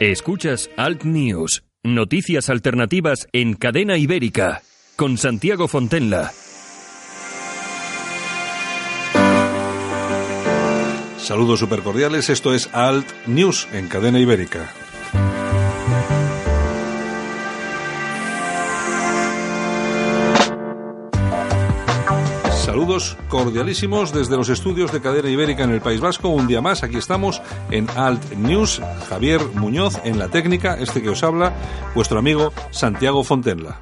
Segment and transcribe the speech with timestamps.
[0.00, 4.62] Escuchas Alt News, noticias alternativas en cadena ibérica,
[4.96, 6.32] con Santiago Fontenla.
[11.18, 14.72] Saludos supercordiales, esto es Alt News en cadena ibérica.
[22.70, 26.28] Saludos cordialísimos desde los estudios de Cadena Ibérica en el País Vasco.
[26.28, 28.80] Un día más, aquí estamos en Alt News.
[29.08, 31.52] Javier Muñoz en la técnica, este que os habla,
[31.96, 33.80] vuestro amigo Santiago Fontenla.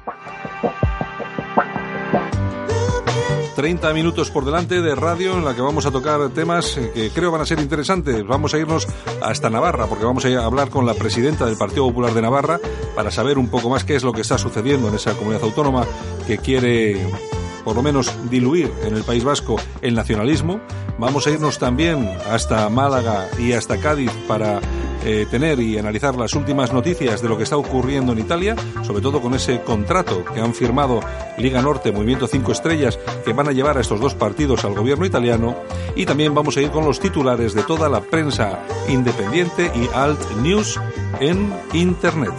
[3.55, 7.31] 30 minutos por delante de radio en la que vamos a tocar temas que creo
[7.31, 8.25] van a ser interesantes.
[8.25, 8.87] Vamos a irnos
[9.21, 12.59] hasta Navarra porque vamos a hablar con la presidenta del Partido Popular de Navarra
[12.95, 15.85] para saber un poco más qué es lo que está sucediendo en esa comunidad autónoma
[16.25, 17.05] que quiere
[17.63, 20.59] por lo menos diluir en el País Vasco el nacionalismo.
[20.97, 24.59] Vamos a irnos también hasta Málaga y hasta Cádiz para
[25.05, 29.01] eh, tener y analizar las últimas noticias de lo que está ocurriendo en Italia, sobre
[29.01, 30.99] todo con ese contrato que han firmado
[31.37, 35.05] Liga Norte, Movimiento 5 Estrellas, que van a llevar a estos dos partidos al gobierno
[35.05, 35.55] italiano.
[35.95, 40.19] Y también vamos a ir con los titulares de toda la prensa independiente y alt
[40.41, 40.79] news
[41.21, 42.33] en Internet.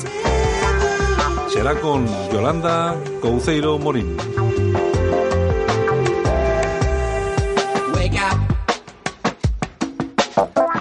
[1.49, 4.30] Será con Yolanda Couceiro Morín.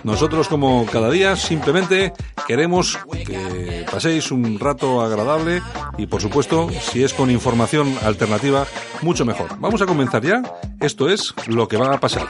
[0.04, 2.14] Nosotros, como cada día, simplemente
[2.48, 5.62] queremos que paséis un rato agradable
[5.98, 8.66] y, por supuesto, si es con información alternativa,
[9.02, 9.60] mucho mejor.
[9.60, 10.42] Vamos a comenzar ya.
[10.80, 12.28] Esto es lo que va a pasar.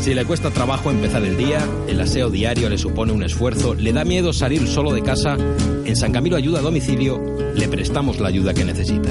[0.00, 3.92] Si le cuesta trabajo empezar el día, el aseo diario le supone un esfuerzo, le
[3.92, 5.36] da miedo salir solo de casa,
[5.84, 7.20] en San Camilo Ayuda a Domicilio
[7.56, 9.10] le prestamos la ayuda que necesita.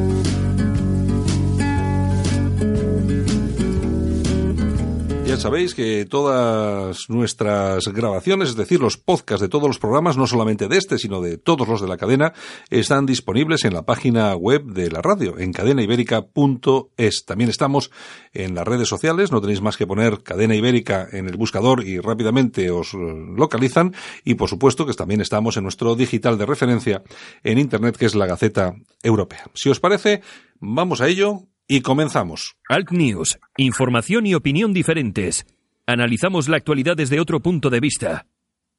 [5.41, 10.67] Sabéis que todas nuestras grabaciones, es decir, los podcasts de todos los programas, no solamente
[10.67, 12.33] de este, sino de todos los de la cadena,
[12.69, 17.25] están disponibles en la página web de la radio, en cadenaibérica.es.
[17.25, 17.89] También estamos
[18.33, 21.99] en las redes sociales, no tenéis más que poner Cadena Ibérica en el buscador y
[21.99, 23.95] rápidamente os localizan.
[24.23, 27.01] Y por supuesto que también estamos en nuestro digital de referencia
[27.43, 29.45] en Internet, que es la Gaceta Europea.
[29.55, 30.21] Si os parece,
[30.59, 32.57] vamos a ello y comenzamos.
[32.67, 33.39] Alt News.
[33.55, 35.45] Información y opinión diferentes.
[35.87, 38.25] Analizamos la actualidad desde otro punto de vista.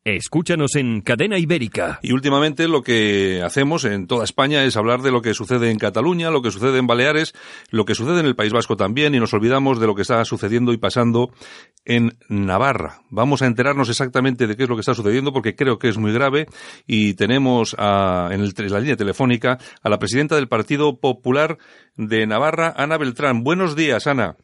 [0.04, 2.00] Escúchanos en Cadena Ibérica.
[2.02, 5.78] Y últimamente lo que hacemos en toda España es hablar de lo que sucede en
[5.78, 7.34] Cataluña, lo que sucede en Baleares,
[7.70, 10.24] lo que sucede en el País Vasco también, y nos olvidamos de lo que está
[10.24, 11.30] sucediendo y pasando
[11.84, 13.02] en Navarra.
[13.10, 15.98] Vamos a enterarnos exactamente de qué es lo que está sucediendo porque creo que es
[15.98, 16.46] muy grave
[16.84, 21.58] y tenemos a, en, el, en la línea telefónica a la presidenta del Partido Popular
[21.96, 23.44] de Navarra, Ana Beltrán.
[23.44, 24.36] Buenos días, Ana.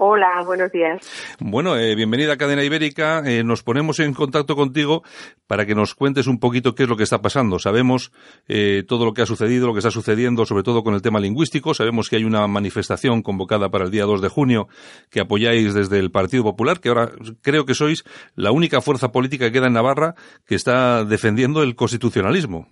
[0.00, 1.00] Hola, buenos días.
[1.40, 3.20] Bueno, eh, bienvenida a Cadena Ibérica.
[3.26, 5.02] Eh, nos ponemos en contacto contigo
[5.48, 7.58] para que nos cuentes un poquito qué es lo que está pasando.
[7.58, 8.12] Sabemos
[8.46, 11.18] eh, todo lo que ha sucedido, lo que está sucediendo, sobre todo con el tema
[11.18, 11.74] lingüístico.
[11.74, 14.68] Sabemos que hay una manifestación convocada para el día 2 de junio
[15.10, 17.10] que apoyáis desde el Partido Popular, que ahora
[17.42, 18.04] creo que sois
[18.36, 20.14] la única fuerza política que queda en Navarra
[20.46, 22.68] que está defendiendo el constitucionalismo.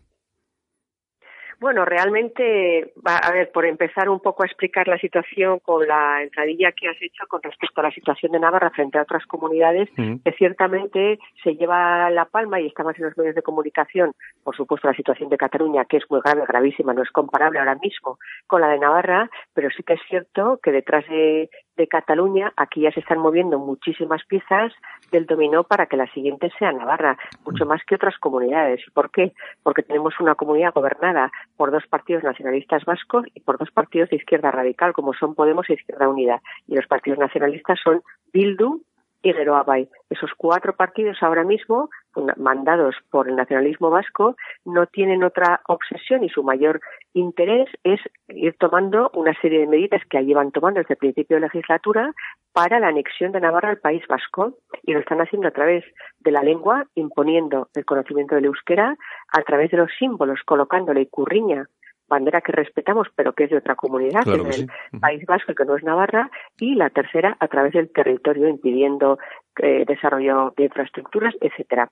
[1.59, 6.23] Bueno, realmente, va, a ver, por empezar un poco a explicar la situación con la
[6.23, 9.89] entradilla que has hecho con respecto a la situación de Navarra frente a otras comunidades,
[9.97, 14.13] que ciertamente se lleva la palma y estamos en los medios de comunicación,
[14.45, 17.77] por supuesto, la situación de Cataluña, que es muy grave, gravísima, no es comparable ahora
[17.77, 22.53] mismo con la de Navarra, pero sí que es cierto que detrás de, de Cataluña,
[22.57, 24.73] aquí ya se están moviendo muchísimas piezas
[25.13, 28.81] del dominó para que la siguiente sea Navarra, mucho más que otras comunidades.
[28.87, 29.33] ¿Y por qué?
[29.63, 34.17] Porque tenemos una comunidad gobernada por dos partidos nacionalistas vascos y por dos partidos de
[34.17, 36.41] izquierda radical, como son Podemos e Izquierda Unida.
[36.67, 38.03] Y los partidos nacionalistas son
[38.33, 38.81] Bildu
[39.23, 39.89] y Geroabay.
[40.11, 41.91] Esos cuatro partidos ahora mismo,
[42.37, 46.81] mandados por el nacionalismo vasco, no tienen otra obsesión y su mayor
[47.13, 51.43] interés es ir tomando una serie de medidas que llevan tomando desde el principio de
[51.43, 52.13] legislatura
[52.53, 55.85] para la anexión de Navarra al País Vasco y lo están haciendo a través
[56.21, 58.97] de la lengua, imponiendo el conocimiento del euskera,
[59.33, 61.67] a través de los símbolos, colocándole curriña
[62.09, 65.65] bandera que respetamos, pero que es de otra comunidad, que es el País Vasco, que
[65.65, 69.19] no es Navarra, y la tercera a través del territorio, impidiendo
[69.57, 71.91] eh, desarrollo de infraestructuras, etcétera.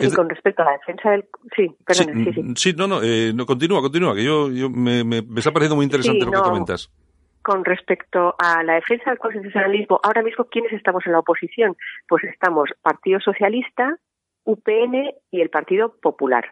[0.00, 1.24] Y con respecto a la defensa del...
[1.54, 2.52] Sí, perdón, sí, sí.
[2.56, 5.76] Sí, no, no, eh, no, continúa, continúa, que yo, yo me, me, me está pareciendo
[5.76, 6.90] muy interesante lo que comentas
[7.42, 11.76] con respecto a la defensa del constitucionalismo, ahora mismo, ¿quiénes estamos en la oposición?
[12.08, 13.96] Pues estamos Partido Socialista,
[14.44, 16.44] UPN y el Partido Popular.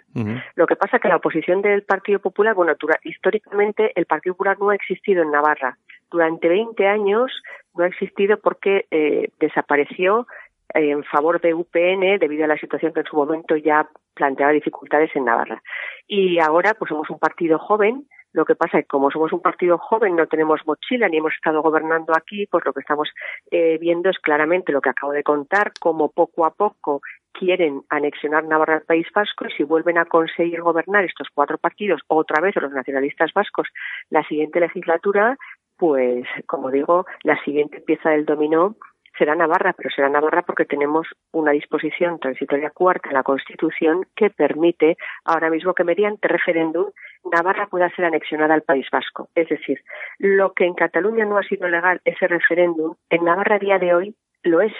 [0.54, 2.74] Lo que pasa es que la oposición del Partido Popular, bueno,
[3.04, 5.78] históricamente el Partido Popular no ha existido en Navarra.
[6.10, 7.30] Durante 20 años
[7.74, 10.26] no ha existido porque eh, desapareció
[10.74, 15.10] en favor de UPN debido a la situación que en su momento ya planteaba dificultades
[15.14, 15.62] en Navarra.
[16.06, 19.40] Y ahora pues somos un partido joven lo que pasa es que como somos un
[19.40, 23.08] partido joven, no tenemos mochila ni hemos estado gobernando aquí, pues lo que estamos
[23.50, 27.00] eh, viendo es claramente lo que acabo de contar, cómo poco a poco
[27.32, 32.00] quieren anexionar Navarra al País Vasco y si vuelven a conseguir gobernar estos cuatro partidos
[32.08, 33.68] otra vez los nacionalistas vascos
[34.10, 35.36] la siguiente legislatura,
[35.76, 38.76] pues como digo, la siguiente pieza del dominó
[39.18, 44.30] será Navarra, pero será Navarra porque tenemos una disposición transitoria cuarta en la Constitución que
[44.30, 46.86] permite ahora mismo que mediante referéndum
[47.30, 49.28] Navarra pueda ser anexionada al País Vasco.
[49.34, 49.82] Es decir,
[50.18, 53.94] lo que en Cataluña no ha sido legal, ese referéndum, en Navarra a día de
[53.94, 54.72] hoy lo es.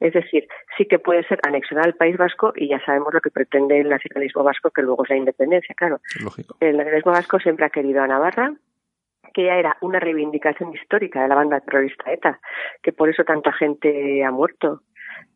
[0.00, 0.48] Es decir,
[0.78, 3.90] sí que puede ser anexionada al País Vasco y ya sabemos lo que pretende el
[3.90, 6.00] nacionalismo vasco, que luego es la independencia, claro.
[6.60, 8.54] El nacionalismo vasco siempre ha querido a Navarra,
[9.32, 12.40] que ya era una reivindicación histórica de la banda terrorista ETA,
[12.82, 14.82] que por eso tanta gente ha muerto,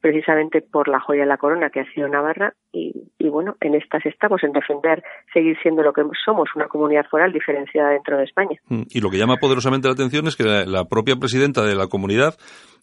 [0.01, 2.93] precisamente por la joya de la corona que ha sido Navarra, y,
[3.29, 5.03] bueno, en estas estamos, en defender,
[5.33, 8.59] seguir siendo lo que somos, una comunidad foral diferenciada dentro de España.
[8.69, 11.87] Mm, y lo que llama poderosamente la atención es que la, propia presidenta de la
[11.87, 12.35] comunidad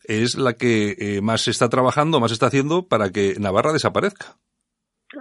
[0.05, 4.37] es la que eh, más está trabajando, más está haciendo para que Navarra desaparezca.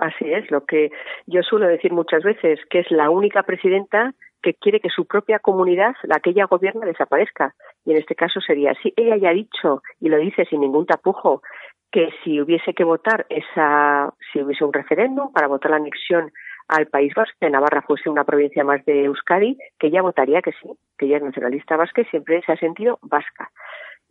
[0.00, 0.90] Así es, lo que
[1.26, 5.38] yo suelo decir muchas veces, que es la única presidenta que quiere que su propia
[5.38, 7.54] comunidad, la que ella gobierna, desaparezca.
[7.84, 8.92] Y en este caso sería así.
[8.96, 11.42] Ella ya ha dicho, y lo dice sin ningún tapujo,
[11.90, 16.30] que si hubiese que votar esa, si hubiese un referéndum para votar la anexión
[16.68, 20.52] al País Vasco, que Navarra fuese una provincia más de Euskadi, que ella votaría que
[20.52, 23.50] sí, que ella es nacionalista vasca y siempre se ha sentido vasca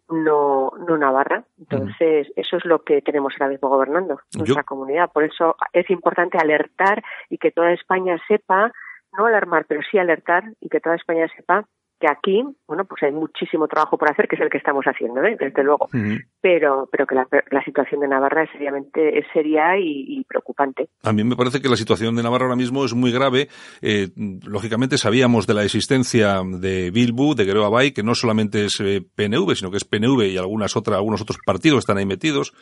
[0.10, 1.44] no, no Navarra.
[1.58, 5.12] Entonces, eso es lo que tenemos ahora mismo gobernando, nuestra comunidad.
[5.12, 8.72] Por eso es importante alertar y que toda España sepa
[9.20, 11.66] no alarmar, pero sí alertar y que toda España sepa
[12.00, 15.22] que aquí, bueno, pues hay muchísimo trabajo por hacer, que es el que estamos haciendo,
[15.24, 15.36] ¿eh?
[15.38, 15.90] desde luego,
[16.42, 20.90] pero, pero que la, situación de Navarra es seriamente es seria y, preocupante.
[21.04, 23.50] A mí me parece que la situación de Navarra ahora mismo es muy grave.
[23.82, 24.10] Eh,
[24.44, 29.02] lógicamente sabíamos de la existencia de Bilbu, de Guerrero Abay, que no solamente es eh,
[29.02, 32.54] PNV, sino que es PNV y algunas otras, algunos otros partidos están ahí metidos,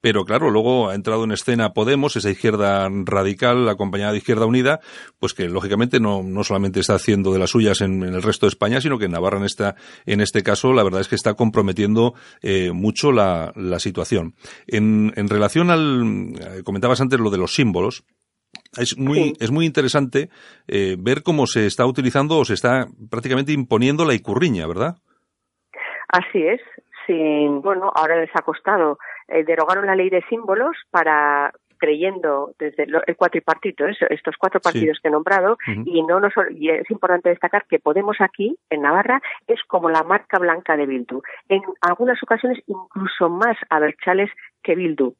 [0.00, 4.80] pero claro, luego ha entrado en escena Podemos, esa izquierda radical, acompañada de Izquierda Unida,
[5.18, 8.50] pues que lógicamente no, no solamente está haciendo de las suyas en el resto de
[8.50, 9.74] España, sino que Navarra en, esta,
[10.06, 14.34] en este caso la verdad es que está comprometiendo eh, mucho la, la situación.
[14.66, 18.04] En, en relación al, eh, comentabas antes lo de los símbolos,
[18.78, 20.28] es muy, es muy interesante
[20.68, 24.96] eh, ver cómo se está utilizando o se está prácticamente imponiendo la icurriña, ¿verdad?
[26.08, 26.60] Así es.
[27.06, 28.98] Sin, bueno, ahora les ha costado.
[29.28, 35.08] Eh, derogaron la ley de símbolos para creyendo desde el cuatripartito, estos cuatro partidos que
[35.08, 39.88] he nombrado, y no y es importante destacar que Podemos aquí, en Navarra, es como
[39.88, 41.22] la marca blanca de Bildu.
[41.48, 44.30] En algunas ocasiones incluso más aberchales
[44.62, 45.14] que Bildu.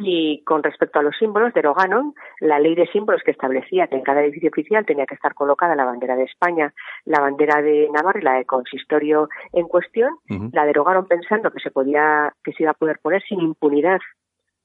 [0.00, 4.02] Y con respecto a los símbolos, derogaron la ley de símbolos que establecía que en
[4.02, 6.72] cada edificio oficial tenía que estar colocada la bandera de España,
[7.04, 10.16] la bandera de Navarra y la del consistorio en cuestión.
[10.52, 13.98] La derogaron pensando que se podía, que se iba a poder poner sin impunidad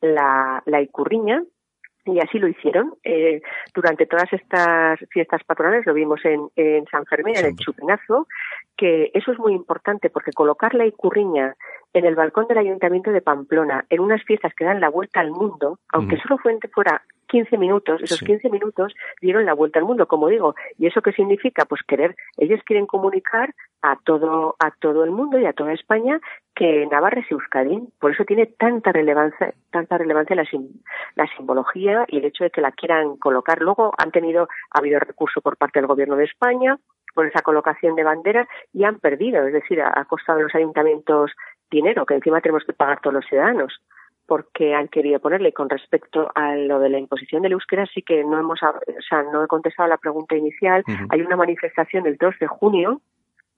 [0.04, 1.42] la, la icurriña,
[2.06, 2.96] y así lo hicieron.
[3.04, 3.42] Eh,
[3.74, 8.28] durante todas estas fiestas patronales, lo vimos en, en San Fermín, en el Chupinazo,
[8.78, 11.56] que eso es muy importante porque colocar la icurriña
[11.94, 15.32] en el balcón del Ayuntamiento de Pamplona, en unas fiestas que dan la vuelta al
[15.32, 16.38] mundo, aunque solo
[16.74, 20.54] fuera 15 minutos, esos 15 minutos dieron la vuelta al mundo, como digo.
[20.78, 21.66] ¿Y eso qué significa?
[21.66, 26.20] Pues querer, ellos quieren comunicar a todo, a todo el mundo y a toda España
[26.56, 27.80] que Navarra es Euskadi.
[28.00, 30.46] Por eso tiene tanta relevancia, tanta relevancia la,
[31.16, 33.62] la simbología y el hecho de que la quieran colocar.
[33.62, 36.78] Luego han tenido, ha habido recurso por parte del Gobierno de España
[37.16, 41.32] por esa colocación de banderas y han perdido, es decir, ha costado a los ayuntamientos
[41.74, 43.82] dinero que encima tenemos que pagar todos los ciudadanos
[44.26, 45.52] porque han querido ponerle.
[45.52, 49.24] con respecto a lo de la imposición del euskera, sí que no hemos, o sea,
[49.24, 50.84] no he contestado la pregunta inicial.
[51.10, 53.02] Hay una manifestación el 2 de junio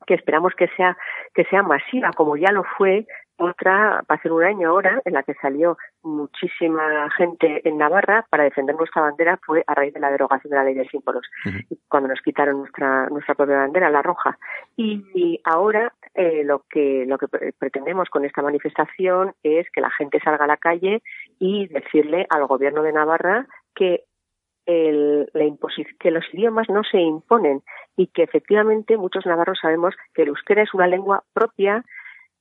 [0.06, 0.98] que esperamos que sea
[1.34, 3.06] que sea masiva, como ya lo fue
[3.38, 8.26] otra, va a ser un año ahora, en la que salió muchísima gente en Navarra
[8.30, 11.26] para defender nuestra bandera, fue a raíz de la derogación de la ley de símbolos,
[11.90, 14.38] cuando nos quitaron nuestra, nuestra propia bandera, la roja.
[14.78, 17.28] Y, ahora eh, lo que lo que
[17.60, 21.02] pretendemos con esta manifestación es que la gente salga a la calle
[21.40, 24.04] y decirle al gobierno de Navarra que
[24.66, 25.46] el, la
[26.00, 27.62] que los idiomas no se imponen
[27.98, 31.84] y que efectivamente muchos navarros sabemos que el euskera es una lengua propia,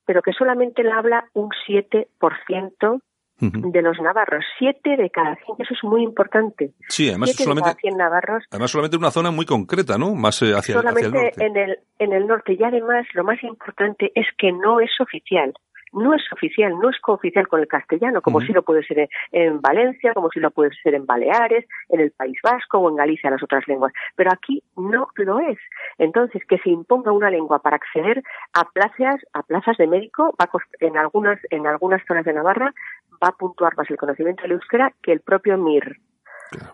[0.04, 3.00] pero que solamente la habla un 7%
[3.40, 6.72] de los navarros, siete de cada cien, eso es muy importante.
[6.88, 8.44] Sí, además solamente, navarros.
[8.50, 10.14] Además solamente una zona muy concreta, ¿no?
[10.14, 11.44] Más eh, hacia, solamente hacia el norte.
[11.44, 15.52] en el en el norte y además lo más importante es que no es oficial
[15.94, 19.60] no es oficial, no es cooficial con el castellano, como si lo puede ser en,
[19.60, 23.30] Valencia, como si lo puede ser en Baleares, en el País Vasco o en Galicia,
[23.30, 23.92] las otras lenguas.
[24.16, 25.58] Pero aquí no lo es.
[25.98, 28.22] Entonces, que se imponga una lengua para acceder
[28.52, 32.74] a plazas, a plazas de médico, va en algunas, en algunas zonas de Navarra,
[33.22, 35.96] va a puntuar más el conocimiento del euskera que el propio MIR.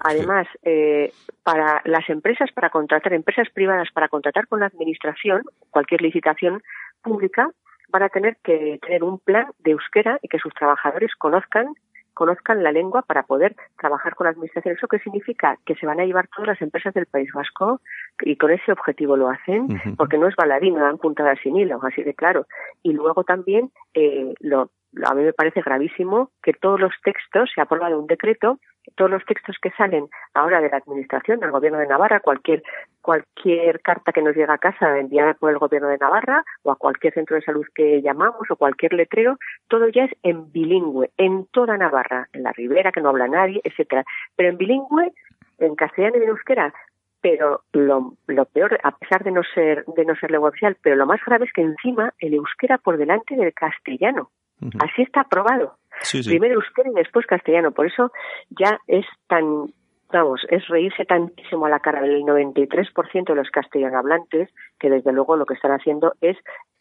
[0.00, 1.12] Además, eh,
[1.42, 6.62] para las empresas, para contratar, empresas privadas, para contratar con la administración, cualquier licitación
[7.02, 7.50] pública,
[7.90, 11.75] van a tener que tener un plan de euskera y que sus trabajadores conozcan
[12.20, 14.75] conozcan la lengua para poder trabajar con la administración.
[14.76, 15.56] ¿Eso qué significa?
[15.64, 17.80] Que se van a llevar todas las empresas del País Vasco
[18.20, 21.80] y con ese objetivo lo hacen, porque no es baladín, no dan puntadas sin hilo,
[21.82, 22.47] así de claro.
[22.82, 24.70] Y luego también eh, lo,
[25.04, 28.59] a mí me parece gravísimo que todos los textos, se ha aprobado un decreto,
[28.94, 32.62] todos los textos que salen ahora de la Administración, del Gobierno de Navarra, cualquier,
[33.00, 36.76] cualquier carta que nos llega a casa enviada por el Gobierno de Navarra o a
[36.76, 41.47] cualquier centro de salud que llamamos o cualquier letrero, todo ya es en bilingüe, en
[41.47, 44.04] toda Navarra, en la Ribera, que no habla nadie, etcétera.
[44.37, 45.12] Pero en bilingüe,
[45.59, 46.73] en castellano y en euskera,
[47.20, 50.97] pero lo, lo, peor, a pesar de no ser de no ser lengua oficial, pero
[50.97, 54.30] lo más grave es que encima el euskera por delante del castellano.
[54.81, 55.76] Así está aprobado.
[56.25, 57.73] Primero euskera y después castellano.
[57.73, 58.12] Por eso
[58.50, 59.73] ya es tan,
[60.12, 65.37] vamos, es reírse tantísimo a la cara del 93% de los castellanohablantes que desde luego
[65.37, 66.37] lo que están haciendo es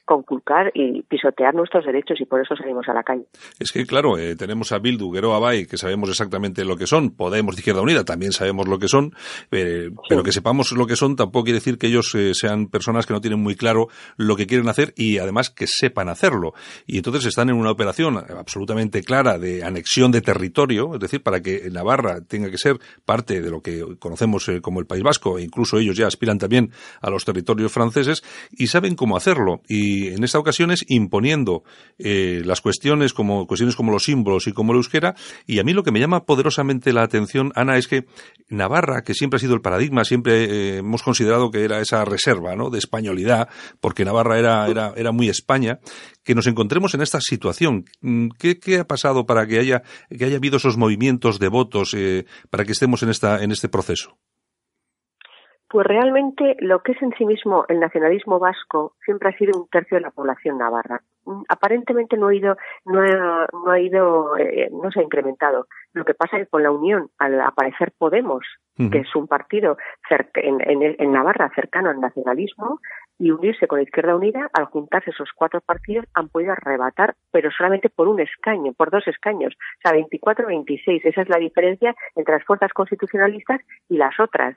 [0.10, 3.25] conculcar y pisotear nuestros derechos y por eso salimos a la calle.
[3.60, 7.12] Es que, claro, eh, tenemos a Bildu, Guero Abay, que sabemos exactamente lo que son,
[7.12, 9.13] Podemos de Izquierda Unida también sabemos lo que son,
[9.51, 13.06] eh, pero que sepamos lo que son tampoco quiere decir que ellos eh, sean personas
[13.06, 16.54] que no tienen muy claro lo que quieren hacer y además que sepan hacerlo.
[16.88, 21.42] Y entonces están en una operación absolutamente clara de anexión de territorio, es decir, para
[21.42, 25.44] que Navarra tenga que ser parte de lo que conocemos como el País Vasco, e
[25.44, 29.62] incluso ellos ya aspiran también a los territorios franceses y saben cómo hacerlo.
[29.68, 31.63] Y en esta ocasión es imponiendo
[31.98, 35.15] eh, las cuestiones como cuestiones como los símbolos y como el euskera
[35.46, 38.06] y a mí lo que me llama poderosamente la atención Ana es que
[38.50, 42.56] Navarra que siempre ha sido el paradigma siempre eh, hemos considerado que era esa reserva
[42.56, 42.70] ¿no?
[42.70, 45.79] de españolidad porque Navarra era era era muy España
[46.24, 47.86] que nos encontremos en esta situación
[48.38, 49.84] qué, qué ha pasado para que haya
[50.18, 53.70] que haya habido esos movimientos de votos eh, para que estemos en esta en este
[53.70, 54.18] proceso
[55.70, 59.68] pues realmente lo que es en sí mismo el nacionalismo vasco siempre ha sido un
[59.70, 61.02] tercio de la población navarra.
[61.26, 65.68] Mm, aparentemente no ha ido, no ha, no ha ido, eh, no se ha incrementado.
[65.94, 68.44] Lo que pasa es que con la unión, al aparecer Podemos,
[68.92, 69.78] que es un partido
[70.36, 72.80] en, en, en, Navarra cercano al nacionalismo,
[73.18, 77.52] y unirse con la Izquierda Unida, al juntarse esos cuatro partidos, han podido arrebatar, pero
[77.52, 81.02] solamente por un escaño, por dos escaños, o sea, 24-26.
[81.04, 83.60] Esa es la diferencia entre las fuerzas constitucionalistas
[83.90, 84.56] y las otras.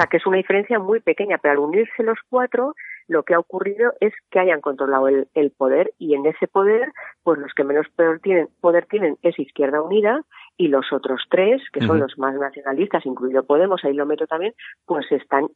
[0.00, 2.74] O sea, que es una diferencia muy pequeña, pero al unirse los cuatro,
[3.06, 6.90] lo que ha ocurrido es que hayan controlado el, poder y en ese poder,
[7.22, 10.22] pues los que menos poder tienen, poder tienen es Izquierda Unida
[10.56, 14.54] y los otros tres, que son los más nacionalistas, incluido Podemos, ahí lo meto también,
[14.86, 15.48] pues están,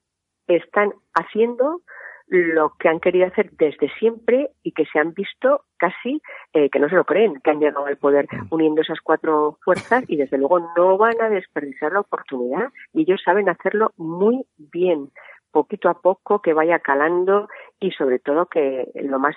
[0.47, 1.81] están haciendo
[2.27, 6.79] lo que han querido hacer desde siempre y que se han visto casi eh, que
[6.79, 8.47] no se lo creen, que han llegado al poder mm.
[8.51, 13.21] uniendo esas cuatro fuerzas y desde luego no van a desperdiciar la oportunidad y ellos
[13.25, 15.11] saben hacerlo muy bien,
[15.51, 19.37] poquito a poco, que vaya calando y sobre todo que lo más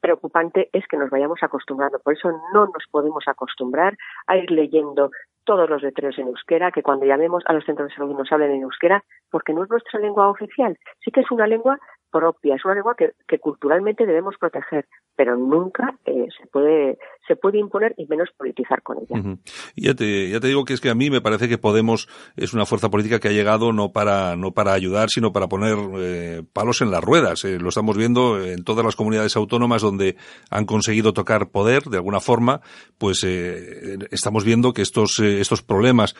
[0.00, 1.98] preocupante es que nos vayamos acostumbrando.
[2.00, 5.10] Por eso no nos podemos acostumbrar a ir leyendo
[5.44, 8.52] todos los letreros en euskera, que cuando llamemos a los centros de salud nos hablen
[8.52, 10.76] en euskera, porque no es nuestra lengua oficial.
[11.04, 11.78] Sí que es una lengua
[12.14, 17.58] propia, es una lengua que, culturalmente debemos proteger, pero nunca eh, se puede se puede
[17.58, 19.38] imponer y menos politizar con ella.
[19.76, 22.52] ya, te, ya te digo que es que a mí me parece que Podemos es
[22.52, 26.42] una fuerza política que ha llegado no para no para ayudar, sino para poner eh,
[26.52, 27.44] palos en las ruedas.
[27.44, 30.16] Eh, lo estamos viendo en todas las comunidades autónomas donde
[30.50, 32.60] han conseguido tocar poder de alguna forma,
[32.98, 36.14] pues estamos viendo que estos estos problemas,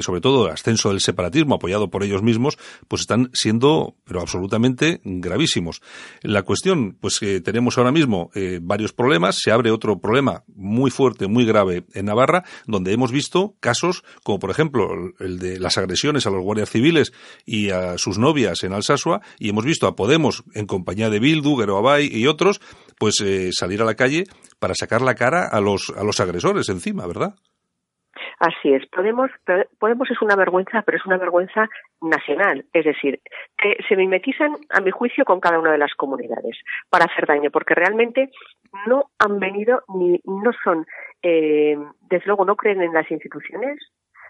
[0.00, 5.00] sobre todo el ascenso del separatismo apoyado por ellos mismos, pues están siendo pero absolutamente
[5.04, 5.37] graves
[6.22, 10.90] La cuestión, pues que tenemos ahora mismo eh, varios problemas, se abre otro problema muy
[10.90, 14.90] fuerte, muy grave en Navarra, donde hemos visto casos como por ejemplo
[15.20, 17.12] el de las agresiones a los guardias civiles
[17.44, 21.56] y a sus novias en Alsasua, y hemos visto a Podemos en compañía de Bildu,
[21.56, 22.60] Guero Abay y otros,
[22.98, 24.24] pues eh, salir a la calle
[24.58, 27.34] para sacar la cara a los, a los agresores encima, ¿verdad?
[28.38, 28.86] Así es.
[28.86, 29.30] Podemos,
[29.78, 31.68] Podemos es una vergüenza, pero es una vergüenza
[32.00, 32.64] nacional.
[32.72, 33.20] Es decir,
[33.56, 36.56] que se mimetizan, a mi juicio, con cada una de las comunidades
[36.88, 38.30] para hacer daño, porque realmente
[38.86, 40.86] no han venido ni no son,
[41.22, 43.78] eh, desde luego, no creen en las instituciones,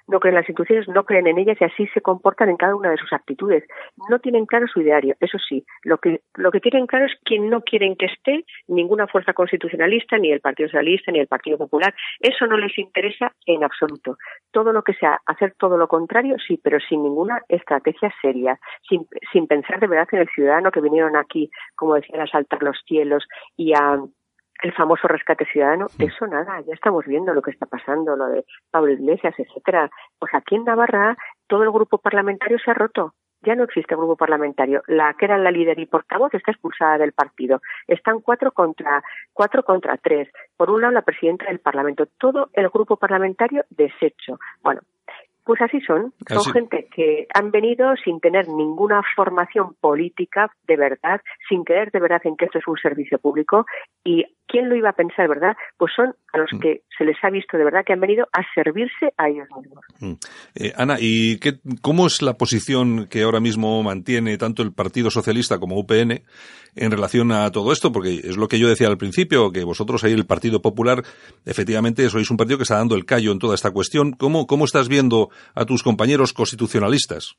[0.08, 2.74] no creen en las instituciones, no creen en ellas y así se comportan en cada
[2.74, 3.64] una de sus actitudes.
[4.08, 7.38] No tienen claro su ideario, eso sí, lo que, lo que tienen claro es que
[7.38, 11.94] no quieren que esté ninguna fuerza constitucionalista, ni el Partido Socialista, ni el Partido Popular.
[12.20, 14.16] Eso no les interesa en absoluto.
[14.50, 19.06] Todo lo que sea hacer todo lo contrario, sí, pero sin ninguna estrategia seria, sin,
[19.32, 22.78] sin pensar de verdad en el ciudadano que vinieron aquí, como decían, a saltar los
[22.86, 23.98] cielos y a
[24.62, 28.44] el famoso rescate ciudadano, eso nada, ya estamos viendo lo que está pasando, lo de
[28.70, 29.90] Pablo Iglesias, etcétera.
[30.18, 33.14] Pues aquí en Navarra todo el grupo parlamentario se ha roto.
[33.42, 34.82] Ya no existe grupo parlamentario.
[34.88, 37.60] La que era la líder y portavoz está expulsada del partido.
[37.86, 40.28] Están cuatro contra cuatro contra tres.
[40.56, 42.06] Por un lado la presidenta del Parlamento.
[42.18, 44.40] Todo el grupo parlamentario deshecho.
[44.60, 44.80] Bueno,
[45.44, 46.12] pues así son.
[46.26, 52.00] Son gente que han venido sin tener ninguna formación política de verdad, sin creer de
[52.00, 53.66] verdad en que esto es un servicio público.
[54.04, 55.56] Y quién lo iba a pensar, ¿verdad?
[55.76, 56.58] Pues son a los mm.
[56.58, 59.84] que se les ha visto de verdad que han venido a servirse a ellos mismos.
[60.00, 60.12] Mm.
[60.54, 65.10] Eh, Ana, ¿y qué, cómo es la posición que ahora mismo mantiene tanto el Partido
[65.10, 66.22] Socialista como UPN
[66.76, 67.92] en relación a todo esto?
[67.92, 71.02] Porque es lo que yo decía al principio, que vosotros ahí, el Partido Popular,
[71.44, 74.12] efectivamente sois un partido que está dando el callo en toda esta cuestión.
[74.12, 77.36] ¿Cómo, cómo estás viendo a tus compañeros constitucionalistas?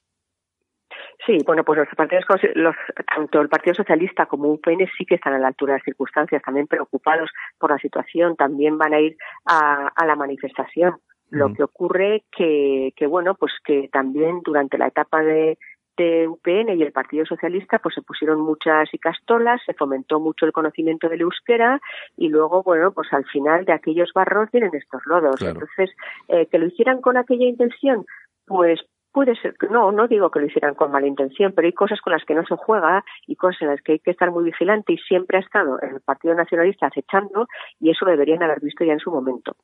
[1.29, 2.75] Sí, bueno, pues los partidos, los,
[3.15, 6.41] tanto el Partido Socialista como UPN sí que están a la altura de las circunstancias,
[6.41, 10.95] también preocupados por la situación, también van a ir a, la manifestación.
[11.29, 15.59] Lo que ocurre que, que, bueno, pues que también durante la etapa de,
[15.97, 20.47] de UPN y el Partido Socialista pues se pusieron muchas y castolas, se fomentó mucho
[20.47, 21.79] el conocimiento del euskera
[22.17, 25.39] y luego, bueno, pues al final de aquellos barros vienen estos lodos.
[25.43, 25.91] Entonces,
[26.27, 28.07] eh, que lo hicieran con aquella intención,
[28.47, 28.79] pues
[29.11, 32.13] Puede ser, no, no digo que lo hicieran con mala intención, pero hay cosas con
[32.13, 34.93] las que no se juega y cosas en las que hay que estar muy vigilante
[34.93, 37.47] y siempre ha estado el Partido Nacionalista acechando
[37.79, 39.55] y eso lo deberían haber visto ya en su momento.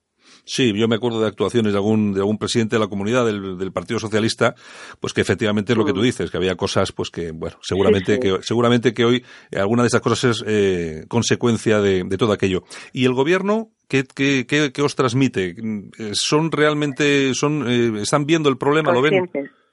[0.44, 3.72] Sí, yo me acuerdo de actuaciones de algún, de algún presidente de la comunidad del,
[3.72, 4.56] Partido Socialista,
[5.00, 6.04] pues que efectivamente es lo que tú mm.
[6.04, 9.88] dices, que había cosas, pues que, bueno, seguramente que, seguramente que hoy eh, alguna de
[9.88, 12.64] esas cosas es eh, consecuencia de, de todo aquello.
[12.94, 15.56] Y el gobierno, ¿Qué, qué, qué, os transmite?
[16.14, 19.30] ¿Son realmente, son, eh, están viendo el problema, lo ven?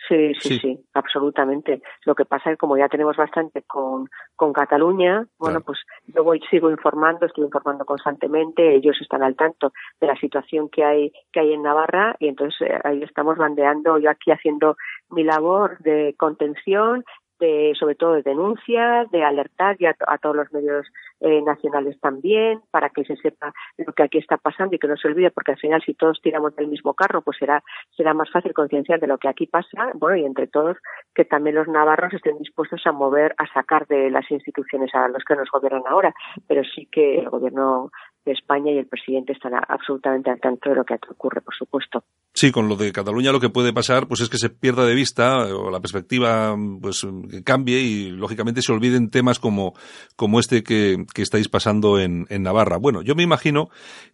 [0.08, 1.80] Sí, sí, sí, absolutamente.
[2.04, 6.24] Lo que pasa es que como ya tenemos bastante con, con Cataluña, bueno, pues yo
[6.24, 11.12] voy, sigo informando, estoy informando constantemente, ellos están al tanto de la situación que hay,
[11.32, 14.76] que hay en Navarra y entonces eh, ahí estamos bandeando, yo aquí haciendo
[15.10, 17.04] mi labor de contención,
[17.42, 20.86] de, sobre todo de denuncias, de alertar ya a, todos los medios
[21.20, 24.96] eh, nacionales también, para que se sepa lo que aquí está pasando y que no
[24.96, 27.62] se olvide, porque al final si todos tiramos del mismo carro, pues será,
[27.96, 30.76] será más fácil concienciar de lo que aquí pasa, bueno, y entre todos
[31.14, 35.24] que también los navarros estén dispuestos a mover, a sacar de las instituciones a los
[35.24, 36.14] que nos gobiernan ahora,
[36.46, 37.90] pero sí que el gobierno
[38.24, 42.04] de España y el presidente están absolutamente al tanto de lo que ocurre, por supuesto.
[42.34, 44.94] Sí, con lo de Cataluña lo que puede pasar pues es que se pierda de
[44.94, 47.06] vista o la perspectiva pues
[47.44, 49.74] cambie y lógicamente se olviden temas como,
[50.16, 52.78] como este que, que estáis pasando en, en Navarra.
[52.78, 53.68] Bueno, yo me imagino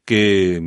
[0.09, 0.59] que,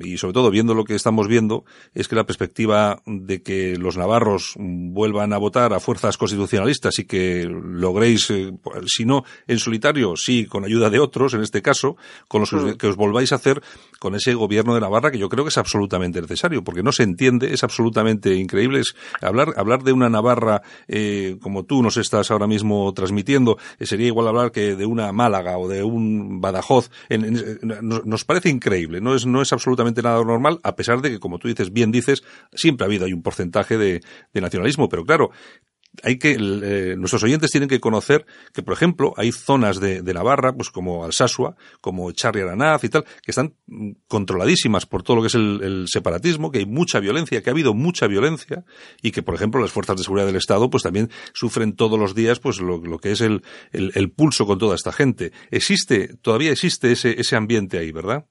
[0.00, 3.98] y sobre todo viendo lo que estamos viendo, es que la perspectiva de que los
[3.98, 8.54] navarros vuelvan a votar a fuerzas constitucionalistas y que logréis, eh,
[8.86, 12.86] si no en solitario, sí con ayuda de otros, en este caso, con los que
[12.86, 13.60] os volváis a hacer
[13.98, 17.02] con ese gobierno de Navarra que yo creo que es absolutamente necesario, porque no se
[17.02, 18.80] entiende, es absolutamente increíble.
[18.80, 23.84] Es hablar, hablar de una Navarra eh, como tú nos estás ahora mismo transmitiendo, eh,
[23.84, 26.90] sería igual hablar que de una Málaga o de un Badajoz.
[27.10, 31.38] nos, parece increíble, no es, no es absolutamente nada normal, a pesar de que, como
[31.38, 32.22] tú dices, bien dices,
[32.52, 34.00] siempre ha habido hay un porcentaje de
[34.34, 35.30] nacionalismo, pero claro,
[36.02, 40.54] hay que, eh, nuestros oyentes tienen que conocer que, por ejemplo, hay zonas de, Navarra,
[40.54, 43.54] pues como Alsasua, como Charri Aranaz y tal, que están
[44.08, 47.74] controladísimas por todo lo que es el, separatismo, que hay mucha violencia, que ha habido
[47.74, 48.64] mucha violencia
[49.02, 52.14] y que, por ejemplo, las fuerzas de seguridad del Estado, pues también sufren todos los
[52.14, 55.32] días, pues lo, que es el, el, pulso con toda esta gente.
[55.50, 58.26] Existe, todavía existe ese, ese ambiente ahí, ¿verdad?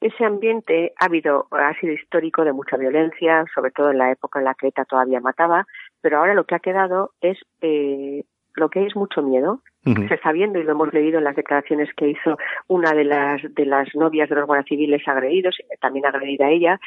[0.00, 4.38] Ese ambiente ha habido, ha sido histórico de mucha violencia, sobre todo en la época
[4.38, 5.66] en la que ETA todavía mataba,
[6.00, 10.14] pero ahora lo que ha quedado es, eh, lo que hay es mucho miedo, Se
[10.14, 12.36] está viendo y lo hemos leído en las declaraciones que hizo
[12.68, 16.80] una de las de las novias de los guardias civiles agredidos, también agredida a ella.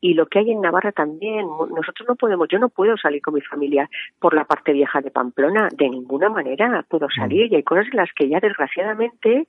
[0.00, 3.34] y lo que hay en Navarra también, nosotros no podemos, yo no puedo salir con
[3.34, 3.90] mi familia
[4.20, 7.96] por la parte vieja de Pamplona, de ninguna manera puedo salir y hay cosas en
[7.96, 9.48] las que ya desgraciadamente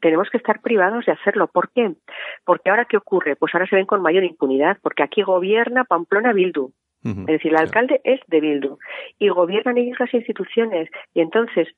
[0.00, 1.48] tenemos que estar privados de hacerlo.
[1.48, 1.94] ¿Por qué?
[2.44, 3.36] Porque ahora qué ocurre?
[3.36, 6.72] Pues ahora se ven con mayor impunidad, porque aquí gobierna Pamplona Bildu.
[7.04, 8.76] Es decir, el alcalde es de Bildu
[9.18, 11.68] y gobiernan ellos las instituciones y entonces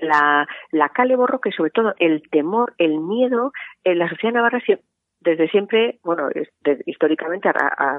[0.00, 3.52] la, la cale borro que sobre todo el temor, el miedo
[3.84, 4.60] en la sociedad navarra
[5.20, 6.28] desde siempre, bueno,
[6.86, 7.48] históricamente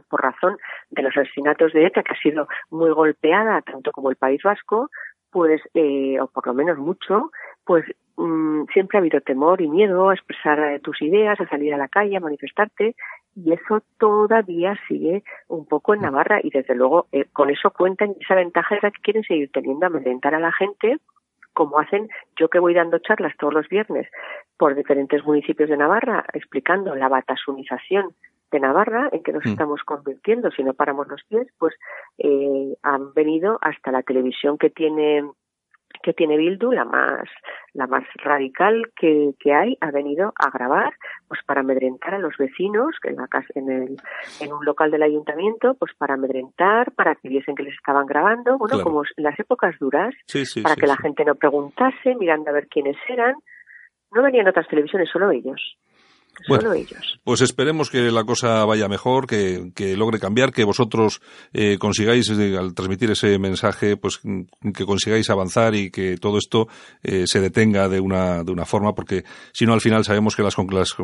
[0.10, 0.58] por razón
[0.90, 4.90] de los asesinatos de ETA, que ha sido muy golpeada, tanto como el País Vasco,
[5.34, 7.32] pues, eh, o por lo menos mucho,
[7.66, 7.84] pues
[8.16, 11.78] mm, siempre ha habido temor y miedo a expresar eh, tus ideas, a salir a
[11.78, 12.96] la calle, a manifestarte,
[13.36, 16.04] y eso todavía sigue un poco en mm.
[16.04, 19.50] Navarra, y desde luego eh, con eso cuentan, esa ventaja es la que quieren seguir
[19.52, 20.98] teniendo, amedrentar a la gente,
[21.54, 22.08] como hacen
[22.40, 24.08] yo que voy dando charlas todos los viernes
[24.58, 28.14] por diferentes municipios de Navarra, explicando la batasunización
[28.54, 29.50] de Navarra, en que nos mm.
[29.50, 31.74] estamos convirtiendo si no paramos los pies, pues
[32.20, 35.24] eh, han venido hasta la televisión que tiene
[36.02, 37.30] que tiene Bildu, la más,
[37.74, 40.94] la más radical que, que hay, ha venido a grabar,
[41.28, 43.98] pues para amedrentar a los vecinos, que en la casa, en el,
[44.42, 48.58] en un local del ayuntamiento, pues para amedrentar, para que viesen que les estaban grabando,
[48.58, 50.14] bueno, como en las épocas duras,
[50.64, 53.36] para que la gente no preguntase, mirando a ver quiénes eran.
[54.12, 55.78] No venían otras televisiones, solo ellos.
[56.48, 57.20] Bueno, ellos.
[57.24, 61.22] Pues esperemos que la cosa vaya mejor, que, logre cambiar, que vosotros
[61.54, 64.20] eh, consigáis, eh, al transmitir ese mensaje, pues
[64.74, 66.68] que consigáis avanzar y que todo esto
[67.02, 70.44] eh, se detenga de una, de una forma, porque si no, al final sabemos que
[70.44, 70.96] las, las,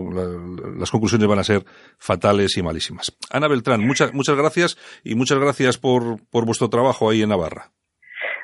[0.78, 1.66] las, conclusiones van a ser
[1.98, 3.16] fatales y malísimas.
[3.30, 7.72] Ana Beltrán, muchas, muchas gracias y muchas gracias por, por vuestro trabajo ahí en Navarra.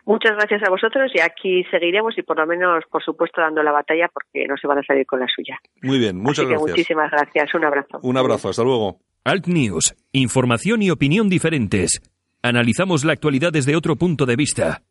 [0.06, 3.72] Muchas gracias a vosotros y aquí seguiremos y por lo menos, por supuesto, dando la
[3.72, 5.60] batalla porque no se van a salir con la suya.
[5.82, 6.70] Muy bien, muchas gracias.
[6.70, 7.54] muchísimas gracias.
[7.56, 8.00] Un abrazo.
[8.04, 9.00] Un abrazo, hasta luego.
[9.24, 12.02] Alt News, información y opinión diferentes.
[12.44, 14.84] Analizamos la actualidad desde otro punto de vista.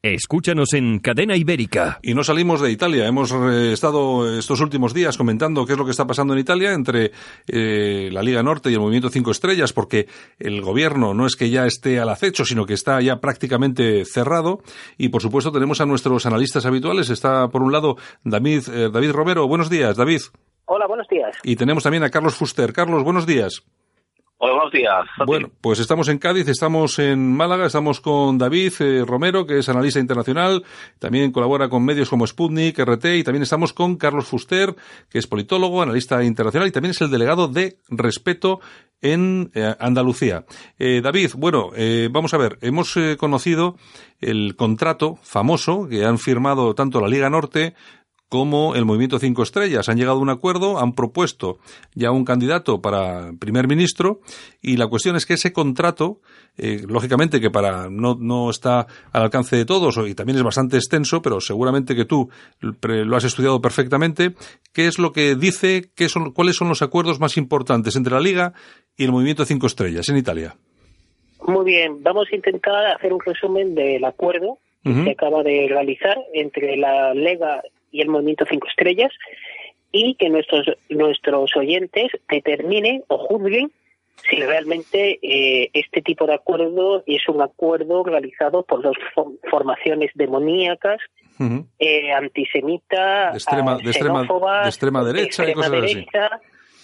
[0.00, 1.98] Escúchanos en Cadena Ibérica.
[2.02, 3.08] Y no salimos de Italia.
[3.08, 6.72] Hemos eh, estado estos últimos días comentando qué es lo que está pasando en Italia
[6.72, 7.10] entre
[7.48, 10.06] eh, la Liga Norte y el Movimiento Cinco Estrellas, porque
[10.38, 14.62] el gobierno no es que ya esté al acecho, sino que está ya prácticamente cerrado.
[14.98, 17.10] Y por supuesto tenemos a nuestros analistas habituales.
[17.10, 19.48] Está por un lado David, eh, David Romero.
[19.48, 20.20] Buenos días, David.
[20.66, 21.36] Hola, buenos días.
[21.42, 22.72] Y tenemos también a Carlos Fuster.
[22.72, 23.64] Carlos, buenos días.
[24.40, 25.04] Buenos días.
[25.26, 29.68] Bueno, pues estamos en Cádiz, estamos en Málaga, estamos con David eh, Romero, que es
[29.68, 30.62] analista internacional,
[31.00, 34.76] también colabora con medios como Sputnik, RT, y también estamos con Carlos Fuster,
[35.10, 38.60] que es politólogo, analista internacional y también es el delegado de Respeto
[39.02, 40.44] en eh, Andalucía.
[40.78, 41.70] Eh, David, bueno,
[42.12, 43.76] vamos a ver, hemos conocido
[44.20, 47.74] el contrato famoso que han firmado tanto la Liga Norte
[48.28, 49.88] como el Movimiento Cinco Estrellas.
[49.88, 51.58] Han llegado a un acuerdo, han propuesto
[51.94, 54.20] ya un candidato para primer ministro
[54.60, 56.20] y la cuestión es que ese contrato,
[56.56, 60.76] eh, lógicamente que para no, no está al alcance de todos y también es bastante
[60.76, 62.28] extenso, pero seguramente que tú
[62.60, 64.34] lo has estudiado perfectamente,
[64.72, 68.20] ¿qué es lo que dice, qué son, cuáles son los acuerdos más importantes entre la
[68.20, 68.52] Liga
[68.96, 70.56] y el Movimiento Cinco Estrellas en Italia?
[71.46, 76.16] Muy bien, vamos a intentar hacer un resumen del acuerdo que se acaba de realizar
[76.32, 79.12] entre la Lega y el Movimiento Cinco Estrellas
[79.92, 83.70] y que nuestros nuestros oyentes determinen o juzguen
[84.28, 88.96] si realmente eh, este tipo de acuerdo es un acuerdo realizado por dos
[89.48, 90.98] formaciones demoníacas,
[91.78, 96.40] eh, antisemita, extrema, de extrema, de extrema derecha y cosas derecha,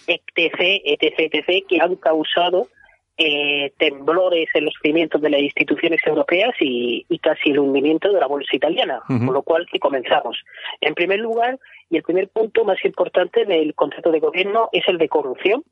[0.07, 2.69] etc, etc, etc, que han causado
[3.17, 8.27] eh, temblores en los cimientos de las instituciones europeas y, casi el hundimiento de la
[8.27, 10.37] bolsa italiana, con lo cual que comenzamos.
[10.81, 11.57] En primer lugar,
[11.89, 15.63] y el primer punto más importante del contrato de gobierno es el de corrupción,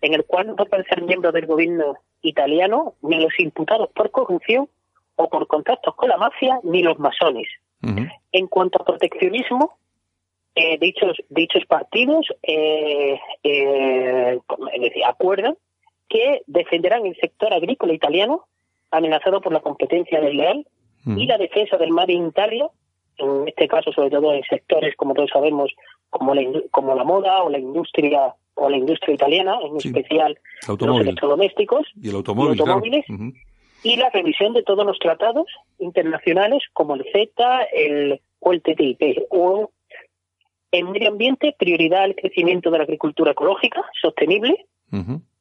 [0.00, 4.68] en el cual no pueden ser miembros del gobierno italiano ni los imputados por corrupción
[5.16, 7.48] o por contactos con la mafia ni los masones.
[8.32, 9.76] En cuanto a proteccionismo,
[10.54, 14.40] eh, dichos dichos partidos eh, eh,
[15.06, 15.56] acuerdan
[16.08, 18.46] que defenderán el sector agrícola italiano
[18.90, 20.66] amenazado por la competencia desleal
[21.04, 21.18] mm.
[21.18, 22.68] y la defensa del mar Italia,
[23.18, 25.72] en este caso sobre todo en sectores como todos sabemos
[26.10, 30.38] como la, como la moda o la industria o la industria italiana, en especial
[30.68, 33.04] los electrodomésticos y, el automóvil, automóviles,
[33.82, 35.46] y la revisión de todos los tratados
[35.78, 39.26] internacionales como el Z el, o el TTIP.
[39.30, 39.70] O
[40.70, 44.66] en medio ambiente, prioridad al crecimiento de la agricultura ecológica sostenible,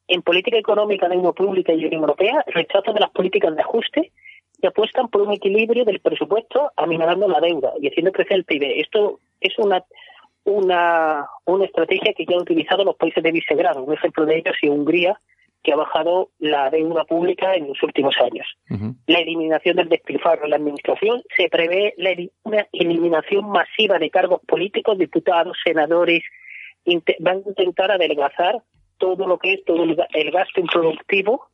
[0.07, 3.61] en política económica de la Unión Pública y Unión Europea, rechazo de las políticas de
[3.61, 4.11] ajuste
[4.61, 8.79] que apuestan por un equilibrio del presupuesto aminorando la deuda y haciendo crecer el PIB.
[8.79, 9.83] Esto es una
[10.45, 13.83] una, una estrategia que ya han utilizado los países de Visegrado.
[13.83, 15.19] Un ejemplo de ello es Hungría,
[15.63, 18.45] que ha bajado la deuda pública en los últimos años.
[19.07, 22.11] La eliminación del despilfarro en la administración se prevé la,
[22.43, 26.21] una eliminación masiva de cargos políticos, diputados, senadores.
[27.19, 28.61] van a intentar adelgazar
[29.03, 31.49] todo lo que es todo el, gasto improductivo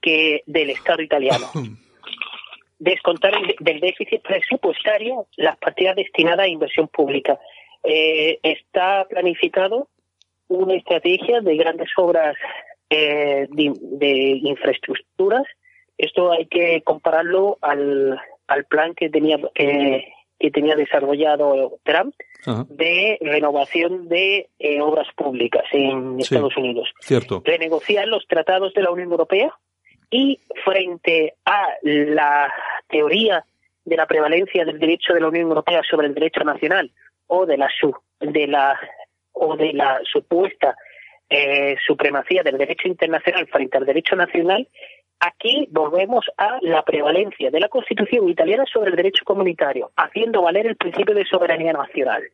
[0.00, 1.46] que del Estado italiano.
[2.78, 7.38] Descontar del déficit presupuestario las partidas destinadas a inversión pública.
[7.84, 9.88] Eh, está planificado
[10.48, 12.36] una estrategia de grandes obras
[12.88, 15.44] eh, de, infraestructuras.
[15.98, 20.08] Esto hay que compararlo al, al plan que tenía que,
[20.38, 22.14] que tenía desarrollado Trump
[22.68, 26.88] de renovación de eh, obras públicas en Estados Unidos.
[27.00, 27.42] Cierto.
[27.44, 29.56] Renegociar los tratados de la Unión Europea
[30.10, 32.52] y frente a la
[32.88, 33.44] teoría
[33.84, 36.90] de la prevalencia del derecho de la Unión Europea sobre el derecho nacional
[37.26, 37.68] o de la
[38.20, 38.78] de la
[39.32, 40.76] o de la supuesta
[41.28, 44.68] eh, supremacía del derecho internacional frente al derecho nacional,
[45.22, 50.66] aquí volvemos a la prevalencia de la Constitución italiana sobre el derecho comunitario, haciendo valer
[50.66, 52.24] el principio de soberanía nacional.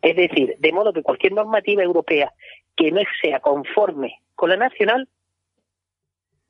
[0.00, 2.32] Es decir, de modo que cualquier normativa europea
[2.76, 5.08] que no sea conforme con la nacional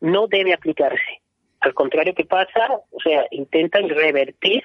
[0.01, 1.23] no debe aplicarse.
[1.61, 4.63] Al contrario que pasa, o sea, intentan revertir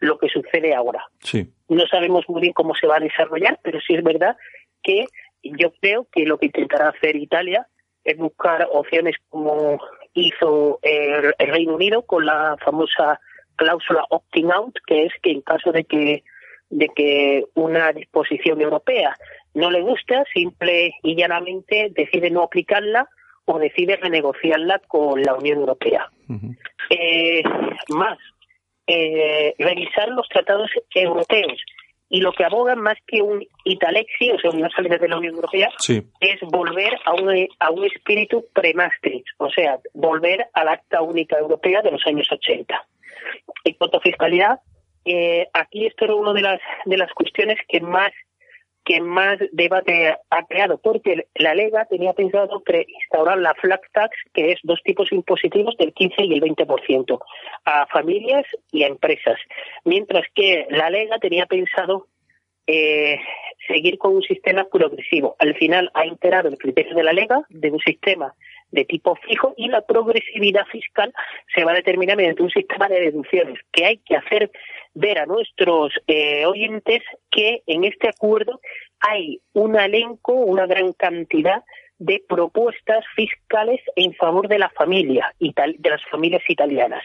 [0.00, 1.04] lo que sucede ahora.
[1.20, 1.50] Sí.
[1.68, 4.36] No sabemos muy bien cómo se va a desarrollar, pero sí es verdad
[4.82, 5.06] que
[5.42, 7.66] yo creo que lo que intentará hacer Italia
[8.02, 9.80] es buscar opciones como
[10.14, 13.20] hizo el, Reino Unido con la famosa
[13.56, 16.24] cláusula opting out, que es que en caso de que
[16.70, 19.16] de que una disposición europea
[19.52, 23.08] no le gusta, simple y llanamente decide no aplicarla
[23.44, 26.10] o decide renegociarla con la Unión Europea.
[26.90, 27.42] eh,
[27.90, 28.18] más,
[28.86, 31.62] eh, revisar los tratados europeos.
[32.14, 35.34] Y lo que abogan más que un italexi, o sea, una salida de la Unión
[35.34, 35.68] Europea,
[36.20, 41.82] es volver a un, a un espíritu pre-Maastricht, o sea, volver al Acta Única Europea
[41.82, 42.86] de los años 80.
[43.64, 44.60] En cuanto a fiscalidad,
[45.04, 48.12] eh, aquí esto era una de las, de las cuestiones que más
[48.84, 54.52] que más debate ha creado, porque la Lega tenía pensado instaurar la flat tax, que
[54.52, 57.18] es dos tipos impositivos del 15 y el 20%,
[57.64, 59.38] a familias y a empresas,
[59.84, 62.08] mientras que la Lega tenía pensado
[62.66, 63.18] eh,
[63.66, 65.36] seguir con un sistema progresivo.
[65.38, 68.34] Al final ha enterado el criterio de la Lega de un sistema
[68.74, 71.12] de tipo fijo y la progresividad fiscal
[71.54, 74.50] se va a determinar mediante un sistema de deducciones que hay que hacer
[74.94, 78.60] ver a nuestros eh, oyentes que en este acuerdo
[79.00, 81.62] hay un elenco, una gran cantidad
[81.98, 87.02] de propuestas fiscales en favor de la familia, de las familias italianas.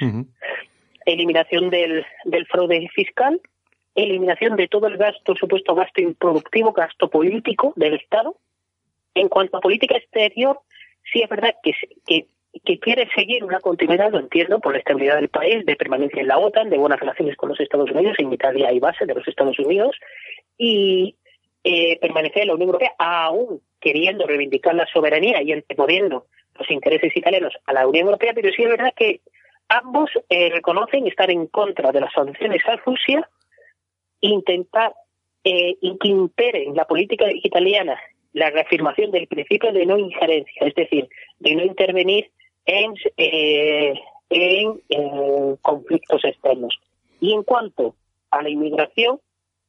[1.06, 3.40] Eliminación del, del fraude fiscal,
[3.94, 8.36] eliminación de todo el gasto, supuesto gasto improductivo, gasto político del Estado.
[9.14, 10.60] En cuanto a política exterior,
[11.12, 11.74] sí es verdad que,
[12.06, 12.28] que
[12.66, 16.28] que quiere seguir una continuidad, lo entiendo, por la estabilidad del país, de permanencia en
[16.28, 19.28] la OTAN, de buenas relaciones con los Estados Unidos, en Italia hay base de los
[19.28, 19.96] Estados Unidos,
[20.58, 21.16] y
[21.64, 26.26] eh, permanecer en la Unión Europea, aún queriendo reivindicar la soberanía y anteponiendo
[26.58, 29.22] los intereses italianos a la Unión Europea, pero sí es verdad que
[29.70, 33.30] ambos eh, reconocen estar en contra de las sanciones a Rusia,
[34.22, 34.94] intentar
[35.44, 37.98] eh, que imperen la política italiana
[38.34, 41.08] la reafirmación del principio de no injerencia, es decir,
[41.40, 42.30] de no intervenir
[42.66, 43.94] en, eh,
[44.30, 46.80] en, conflictos externos.
[47.20, 47.96] Y en cuanto
[48.32, 49.20] a la inmigración,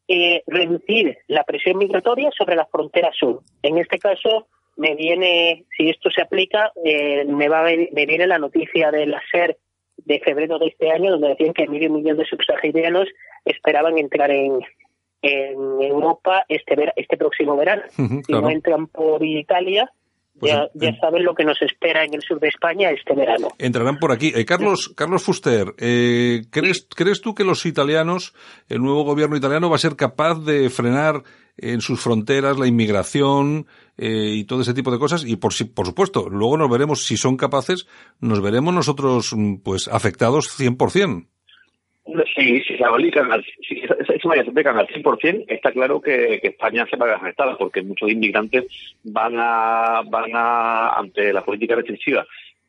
[0.08, 3.42] eh, reducir la presión migratoria sobre la frontera sur.
[3.62, 8.06] En este caso, me viene, si esto se aplica, eh, me va a venir, me
[8.06, 9.56] viene la noticia de la SER
[9.96, 13.08] de febrero de este año, donde decían que medio millón de subsaharianos
[13.44, 14.60] esperaban entrar en,
[15.22, 17.82] en Europa este este próximo verano.
[17.96, 19.90] Si no entran por Italia,
[20.40, 23.48] pues ya, ya saben lo que nos espera en el sur de España este verano.
[23.58, 24.32] Entrarán por aquí.
[24.34, 28.34] Eh, Carlos, Carlos Fuster, eh, ¿crees, ¿crees tú que los italianos,
[28.68, 31.22] el nuevo gobierno italiano, va a ser capaz de frenar
[31.58, 33.66] en sus fronteras la inmigración
[33.98, 35.24] eh, y todo ese tipo de cosas?
[35.26, 37.86] Y por, por supuesto, luego nos veremos, si son capaces,
[38.18, 41.26] nos veremos nosotros mm, pues afectados 100%.
[42.34, 46.96] Si, si se aplican al, si se aplican al 100%, está claro que, España se
[46.96, 48.64] va a afectada porque muchos inmigrantes
[49.04, 52.26] van a, van a, ante la política restrictiva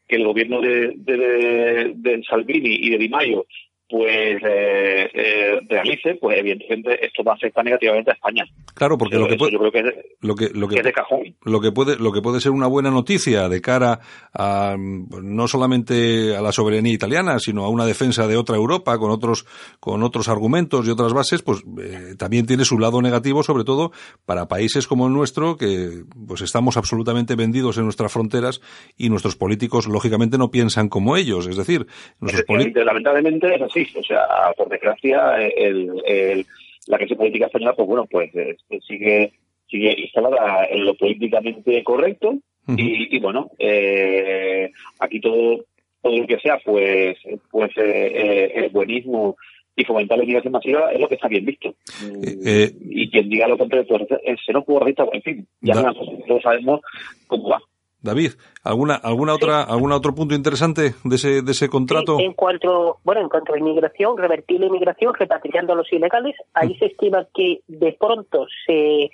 [0.07, 3.45] que el gobierno de, de, de Salvini y de Di Maio
[3.91, 8.45] pues eh, eh, realice, pues evidentemente esto va a afectar negativamente a España.
[8.73, 9.83] Claro, porque lo que, puede, creo que
[10.21, 11.35] lo que, lo que, de cajón.
[11.43, 13.99] Lo que puede, lo que puede ser una buena noticia de cara
[14.33, 19.11] a no solamente a la soberanía italiana, sino a una defensa de otra Europa con
[19.11, 19.45] otros,
[19.81, 23.91] con otros argumentos y otras bases, pues eh, también tiene su lado negativo, sobre todo
[24.25, 28.61] para países como el nuestro, que pues estamos absolutamente vendidos en nuestras fronteras
[28.95, 31.87] y nuestros políticos lógicamente no piensan como ellos, es decir,
[32.21, 32.45] nuestros
[32.85, 34.25] lamentablemente es así, o sea,
[34.57, 36.45] por desgracia el, el,
[36.87, 39.33] la crisis política española, pues bueno, pues eh, sigue
[39.69, 45.65] sigue instalada en lo políticamente correcto y, bueno, eh, aquí todo
[46.01, 47.17] todo lo que sea, pues
[47.49, 49.35] pues eh, el buenismo
[49.75, 51.73] y fomentar la inmigración masiva es lo que está bien visto.
[52.01, 56.81] y quien diga lo contrario, pues se no puede en fin, ya no sabemos
[57.27, 57.61] cómo va.
[58.03, 58.31] David,
[58.63, 62.19] ¿alguna alguna otra algún otro punto interesante de ese de ese contrato?
[62.19, 66.69] en cuanto bueno en cuanto a inmigración, revertir la inmigración, repatriando a los ilegales, ahí
[66.69, 66.79] mm.
[66.79, 69.11] se estima que de pronto se,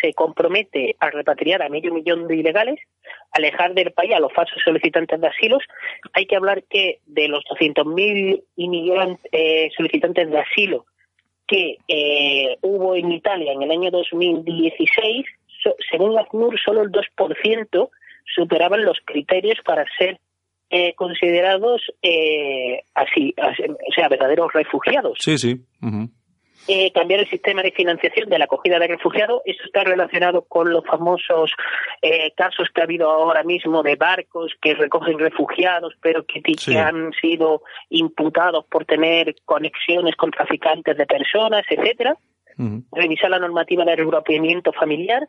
[0.00, 2.78] se, compromete a repatriar a medio millón de ilegales,
[3.32, 5.64] alejar del país a los falsos solicitantes de asilos.
[6.12, 10.86] Hay que hablar que de los 200.000 inmigrantes eh, solicitantes de asilo
[11.48, 15.26] que eh, hubo en Italia en el año 2016,
[15.90, 17.90] según la CNUR, solo el 2%
[18.34, 20.18] superaban los criterios para ser
[20.70, 25.18] eh, considerados eh, así, o sea, verdaderos refugiados.
[25.20, 25.60] Sí, sí.
[26.68, 30.70] eh, cambiar el sistema de financiación de la acogida de refugiados, eso está relacionado con
[30.70, 31.50] los famosos
[32.02, 36.40] eh, casos que ha habido ahora mismo de barcos que recogen refugiados, pero que,
[36.78, 42.16] han sido imputados por tener conexiones con traficantes de personas, etcétera.
[42.92, 45.26] Revisar la normativa de reagrupamiento familiar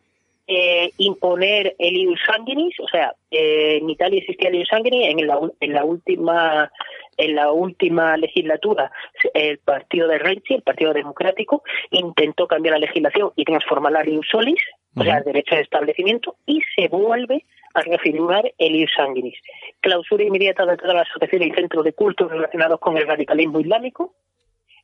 [0.54, 5.26] eh, imponer el ius sanguinis, o sea, eh, en Italia existía el ius sanguinis, en
[5.26, 6.70] la, en la última
[7.16, 8.92] en la última legislatura
[9.34, 14.28] el partido de Renzi, el Partido Democrático, intentó cambiar la legislación y transformarla en ius
[14.30, 14.62] solis,
[14.98, 19.40] o sea, el derecho de establecimiento, y se vuelve a reafirmar el ius sanguinis.
[19.80, 24.16] Clausura inmediata de todas las asociaciones y centros de culto relacionados con el radicalismo islámico.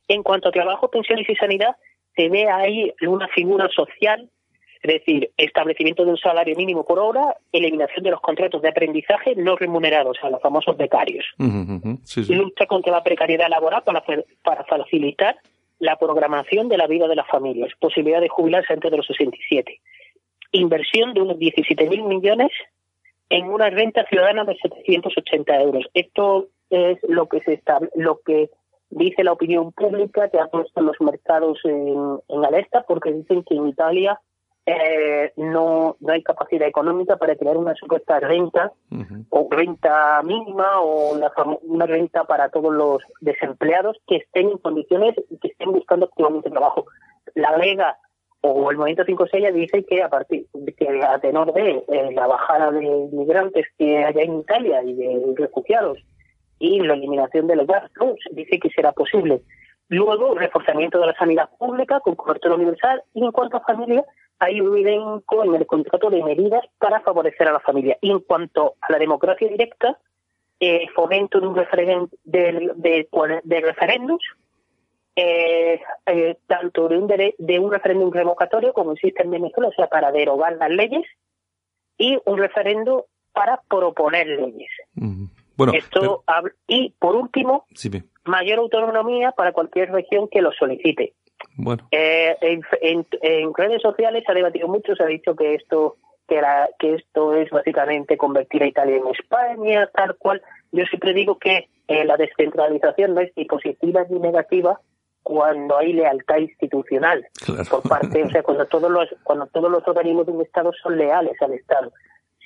[0.06, 1.76] En cuanto a trabajo, pensiones y sanidad,
[2.16, 4.30] se ve ahí una figura social
[4.82, 9.34] es decir, establecimiento de un salario mínimo por hora, eliminación de los contratos de aprendizaje
[9.36, 11.24] no remunerados, o sea, los famosos becarios.
[12.28, 14.04] Lucha contra la precariedad laboral para,
[14.42, 15.36] para facilitar
[15.78, 19.80] la programación de la vida de las familias, posibilidad de jubilarse antes de los 67.
[20.52, 22.50] Inversión de unos 17.000 millones
[23.30, 25.86] en una renta ciudadana de 780 euros.
[25.94, 28.50] Esto es lo que se está, lo que
[28.90, 33.54] dice la opinión pública que ha puesto los mercados en, en alerta porque dicen que
[33.54, 34.20] en Italia
[34.70, 38.70] eh, no, no hay capacidad económica para crear una supuesta renta
[39.30, 41.14] o renta mínima o
[41.62, 46.50] una, renta para todos los desempleados que estén en condiciones y que estén buscando activamente
[46.50, 46.84] trabajo.
[47.34, 47.96] La Lega
[48.42, 52.70] o el Movimiento 56 dice que a partir que a tenor de eh, la bajada
[52.70, 55.98] de inmigrantes que haya en Italia y de refugiados
[56.58, 59.40] y la eliminación de los gastos, dice que será posible.
[59.88, 64.04] Luego, reforzamiento de la sanidad pública con cobertura universal y en cuanto a familia,
[64.38, 67.98] hay un elenco en el contrato de medidas para favorecer a la familia.
[68.00, 69.98] Y en cuanto a la democracia directa,
[70.60, 72.72] eh, fomento de un referéndum de,
[73.44, 74.24] de, referéndums,
[75.16, 79.88] eh, eh, tanto de un, de un referéndum revocatorio como existe en Venezuela, o sea,
[79.88, 81.04] para derogar las leyes,
[81.96, 84.70] y un referéndum para proponer leyes.
[85.56, 86.22] Bueno, Esto
[86.68, 87.66] y por último,
[88.24, 91.14] mayor autonomía para cualquier región que lo solicite.
[91.56, 91.86] Bueno.
[91.90, 95.96] Eh, en, redes sociales se ha debatido mucho, se ha dicho que esto
[96.26, 96.40] que,
[96.78, 100.42] que esto es básicamente convertir a Italia en España, tal cual.
[100.72, 104.80] Yo siempre digo que eh, la descentralización no es ni positiva ni negativa
[105.22, 107.26] cuando hay lealtad institucional
[107.68, 110.96] por parte, o sea, cuando todos los cuando todos los organismos de un Estado son
[110.96, 111.92] leales al Estado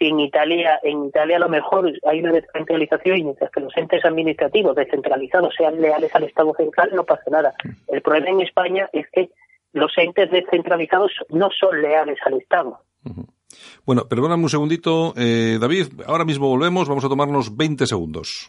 [0.09, 4.05] en Italia, en Italia a lo mejor hay una descentralización y mientras que los entes
[4.05, 7.55] administrativos descentralizados sean leales al Estado central, no pasa nada.
[7.89, 9.31] El problema en España es que
[9.73, 12.79] los entes descentralizados no son leales al Estado.
[13.85, 15.89] Bueno, perdóname un segundito, eh, David.
[16.07, 18.49] Ahora mismo volvemos, vamos a tomarnos 20 segundos.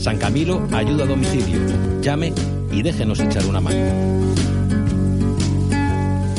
[0.00, 1.60] San Camilo ayuda a domicilio.
[2.00, 2.32] Llame
[2.72, 3.76] y déjenos echar una mano.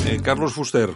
[0.07, 0.89] Eh, Carlos Fuster.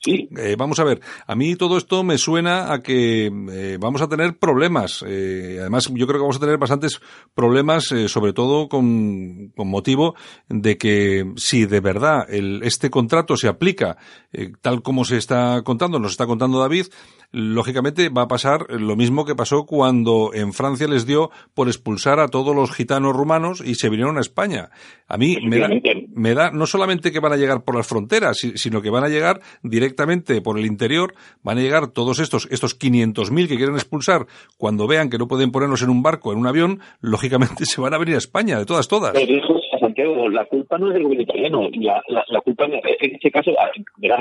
[0.00, 0.28] Sí.
[0.38, 4.08] Eh, vamos a ver, a mí todo esto me suena a que eh, vamos a
[4.08, 5.04] tener problemas.
[5.06, 7.00] Eh, además, yo creo que vamos a tener bastantes
[7.34, 10.14] problemas, eh, sobre todo con, con, motivo
[10.48, 13.96] de que si de verdad el, este contrato se aplica
[14.32, 16.86] eh, tal como se está contando, nos está contando David,
[17.30, 22.20] lógicamente va a pasar lo mismo que pasó cuando en Francia les dio por expulsar
[22.20, 24.70] a todos los gitanos rumanos y se vinieron a España.
[25.06, 25.68] A mí me da,
[26.14, 29.08] me da no solamente que van a llegar por las fronteras, sino que van a
[29.08, 34.26] llegar directamente por el interior, van a llegar todos estos, estos 500.000 que quieren expulsar,
[34.56, 37.94] cuando vean que no pueden ponernos en un barco, en un avión, lógicamente se van
[37.94, 39.12] a venir a España, de todas, todas.
[39.12, 39.42] Pero
[39.78, 43.52] Santiago, la culpa no es del gobierno italiano, la, la, la culpa en este caso,
[43.98, 44.20] verás,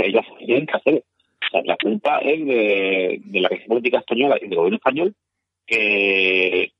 [0.73, 1.03] hacer
[1.63, 5.15] la culpa es de, la política española y del gobierno español
[5.65, 6.71] que,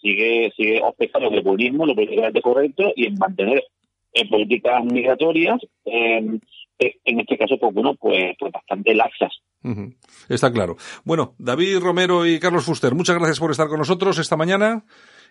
[0.00, 3.64] sigue sigue obcecado en el populismo, lo políticamente correcto y en mantener
[4.12, 6.40] en políticas migratorias, eh,
[6.78, 9.32] en este caso, pues bueno, pues, pues bastante laxas.
[10.28, 10.76] Está claro.
[11.04, 14.84] Bueno, David Romero y Carlos Fuster, muchas gracias por estar con nosotros esta mañana.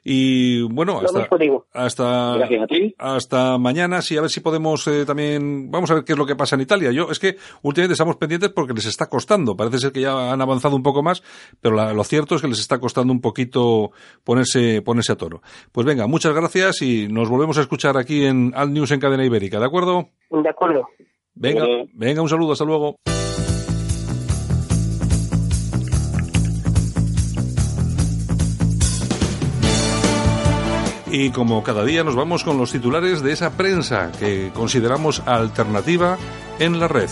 [0.08, 1.28] Y bueno, hasta,
[1.74, 2.36] hasta,
[3.00, 6.28] hasta mañana, sí, a ver si podemos eh, también, vamos a ver qué es lo
[6.28, 6.92] que pasa en Italia.
[6.92, 9.58] Yo, es que últimamente estamos pendientes porque les está costando.
[9.58, 11.24] Parece ser que ya han avanzado un poco más,
[11.60, 13.94] pero la, lo cierto es que les está costando un poquito
[14.24, 15.42] ponerse, ponerse a toro.
[15.72, 19.26] Pues venga, muchas gracias y nos volvemos a escuchar aquí en Alt News en Cadena
[19.26, 20.10] Ibérica, ¿de acuerdo?
[20.30, 20.88] De acuerdo.
[21.34, 22.98] Venga, venga, un saludo, hasta luego.
[31.18, 36.18] Y como cada día nos vamos con los titulares de esa prensa que consideramos alternativa
[36.60, 37.08] en la red.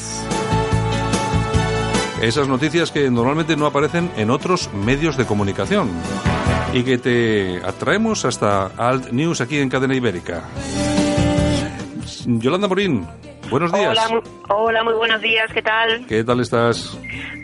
[2.22, 5.89] Esas noticias que normalmente no aparecen en otros medios de comunicación
[6.74, 10.43] y que te atraemos hasta Alt News aquí en Cadena Ibérica.
[12.26, 13.08] Yolanda Morín,
[13.49, 13.97] buenos días.
[14.10, 16.06] Hola, hola, muy buenos días, ¿qué tal?
[16.08, 16.97] ¿Qué tal estás?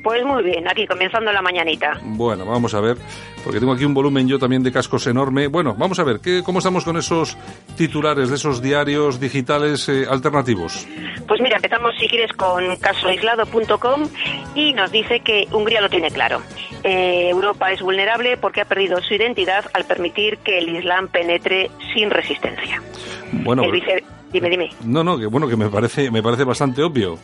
[0.04, 2.00] Pues muy bien, aquí comenzando la mañanita.
[2.04, 2.97] Bueno, vamos a ver,
[3.43, 5.47] porque tengo aquí un volumen yo también de cascos enorme.
[5.47, 7.38] Bueno, vamos a ver, ¿qué, ¿cómo estamos con esos
[7.76, 10.88] titulares de esos diarios digitales eh, alternativos?
[11.28, 14.08] Pues mira, empezamos si quieres con casoaislado.com
[14.56, 16.41] y nos dice que Hungría lo tiene claro.
[16.84, 21.70] Eh, Europa es vulnerable porque ha perdido su identidad al permitir que el Islam penetre
[21.93, 22.82] sin resistencia.
[23.32, 24.04] Bueno, el vice...
[24.32, 24.70] Dime, dime.
[24.86, 27.18] No, no, que bueno, que me parece, me parece bastante obvio.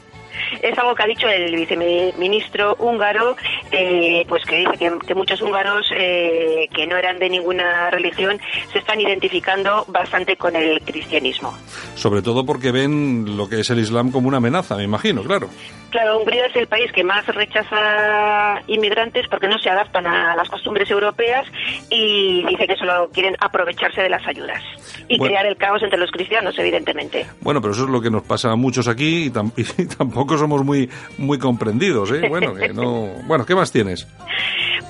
[0.62, 3.36] Es algo que ha dicho el viceministro húngaro,
[3.72, 8.40] eh, pues que dice que, que muchos húngaros eh, que no eran de ninguna religión
[8.72, 11.56] se están identificando bastante con el cristianismo.
[11.96, 15.50] Sobre todo porque ven lo que es el Islam como una amenaza, me imagino, claro.
[15.96, 20.50] Claro, Hungría es el país que más rechaza inmigrantes porque no se adaptan a las
[20.50, 21.48] costumbres europeas
[21.90, 24.62] y dice que solo quieren aprovecharse de las ayudas
[25.08, 27.26] y bueno, crear el caos entre los cristianos, evidentemente.
[27.40, 30.38] Bueno, pero eso es lo que nos pasa a muchos aquí y, tam y tampoco
[30.38, 32.28] somos muy muy comprendidos, ¿eh?
[32.28, 33.08] Bueno, que no...
[33.24, 34.06] bueno, ¿qué más tienes?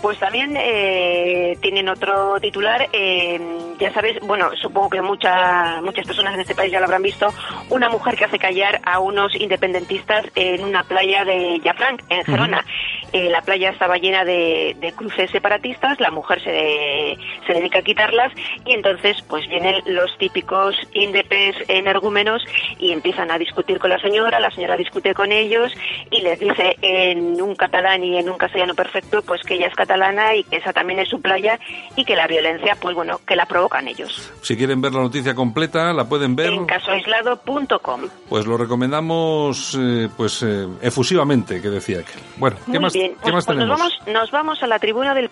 [0.01, 3.39] Pues también eh, tienen otro titular, eh,
[3.80, 7.28] ya sabes, bueno, supongo que mucha, muchas personas en este país ya lo habrán visto,
[7.70, 12.60] una mujer que hace callar a unos independentistas en una playa de Yafranc, en Gerona.
[12.60, 13.10] Uh -huh.
[13.12, 17.80] eh, la playa estaba llena de, de, cruces separatistas, la mujer se, de, se dedica
[17.80, 18.32] a quitarlas
[18.66, 22.41] y entonces pues vienen los típicos índepes energúmenos
[22.80, 25.74] y empiezan a discutir con la señora, la señora discute con ellos
[26.12, 29.76] y les dice en un catalán y en un castellano perfecto pues que ella es
[29.76, 31.60] catalana y que esa también es su playa
[31.98, 34.32] y que la violencia pues bueno que la provocan ellos.
[34.41, 38.02] Si quieren ver la noticia completa la pueden ver en casoaislado.com.
[38.30, 42.14] Pues lo recomendamos eh, pues eh, efusivamente que decía que.
[42.38, 43.14] Bueno, ¿qué Muy más, bien.
[43.14, 43.80] ¿qué pues, más pues tenemos?
[43.80, 45.30] Nos vamos, nos vamos a la tribuna del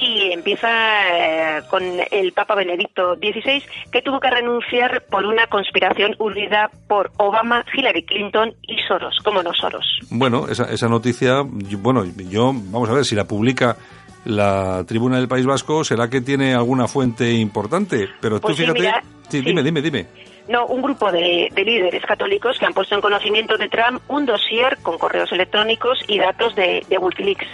[0.00, 6.16] y empieza eh, con el Papa Benedicto XVI que tuvo que renunciar por una conspiración
[6.18, 9.86] urdida por Obama, Hillary Clinton y Soros, como no Soros.
[10.10, 13.76] Bueno, esa, esa noticia, bueno, yo, vamos a ver, si la publica
[14.24, 18.78] la tribuna del País Vasco, será que tiene alguna fuente importante, pero pues tú fíjate,
[18.78, 19.44] sí, mira, sí, sí.
[19.44, 20.06] dime, dime, dime.
[20.48, 24.26] No, un grupo de, de, líderes católicos que han puesto en conocimiento de Trump un
[24.26, 27.46] dossier con correos electrónicos y datos de, de Wikileaks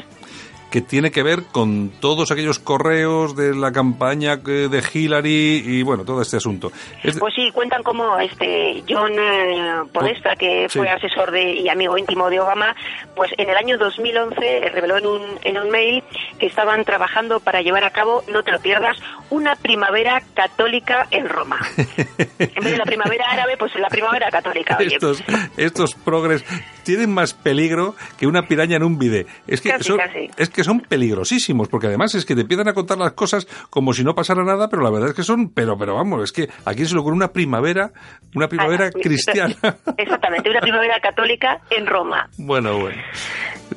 [0.70, 6.04] que tiene que ver con todos aquellos correos de la campaña de Hillary y bueno,
[6.04, 6.70] todo este asunto.
[7.02, 7.18] Es...
[7.18, 10.92] Pues sí, cuentan como este John eh, Podesta, que fue sí.
[10.92, 12.74] asesor de, y amigo íntimo de Obama,
[13.16, 16.02] pues en el año 2011 reveló en un, en un mail
[16.38, 18.96] que estaban trabajando para llevar a cabo, no te lo pierdas,
[19.30, 21.58] una primavera católica en Roma.
[21.76, 24.76] en vez de la primavera árabe, pues la primavera católica.
[24.78, 24.94] Oye.
[24.94, 25.22] Estos,
[25.56, 26.44] estos progres
[26.88, 29.26] tienen más peligro que una piraña en un bidé.
[29.46, 30.30] Es que, casi, son, casi.
[30.36, 33.46] es que que son peligrosísimos, porque además es que te empiezan a contar las cosas
[33.70, 36.32] como si no pasara nada, pero la verdad es que son, pero, pero vamos, es
[36.32, 37.92] que aquí se le ocurre una primavera,
[38.34, 39.54] una primavera Ah, cristiana.
[39.96, 42.28] Exactamente, una primavera católica en Roma.
[42.38, 43.00] bueno, bueno.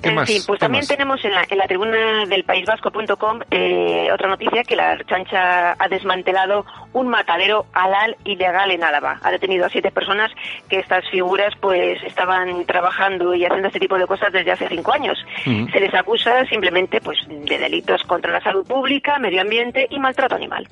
[0.02, 0.28] ¿Qué en más?
[0.30, 0.88] fin, pues ¿Qué también más?
[0.88, 5.88] tenemos en la, en la tribuna del paisvasco.com eh, otra noticia que la chancha ha
[5.90, 9.20] desmantelado un matadero halal ilegal en Álava.
[9.24, 10.32] Ha detenido a siete personas
[10.70, 14.94] que estas figuras pues estaban trabajando y haciendo este tipo de cosas desde hace cinco
[14.94, 15.18] años.
[15.44, 20.36] Se les acusa simplemente pues de delitos contra la salud pública, medio ambiente y maltrato
[20.36, 20.68] animal.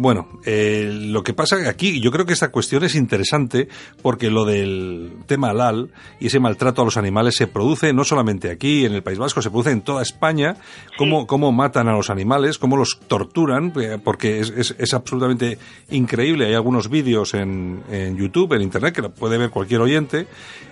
[0.00, 3.66] Bueno, eh, lo que pasa aquí, yo creo que esta cuestión es interesante
[4.00, 5.90] porque lo del tema halal
[6.20, 9.42] y ese maltrato a los animales se produce no solamente aquí, en el País Vasco,
[9.42, 10.54] se produce en toda España,
[10.96, 15.58] cómo, cómo matan a los animales, cómo los torturan, eh, porque es, es, es absolutamente
[15.90, 16.46] increíble.
[16.46, 20.28] Hay algunos vídeos en, en YouTube, en Internet, que puede ver cualquier oyente.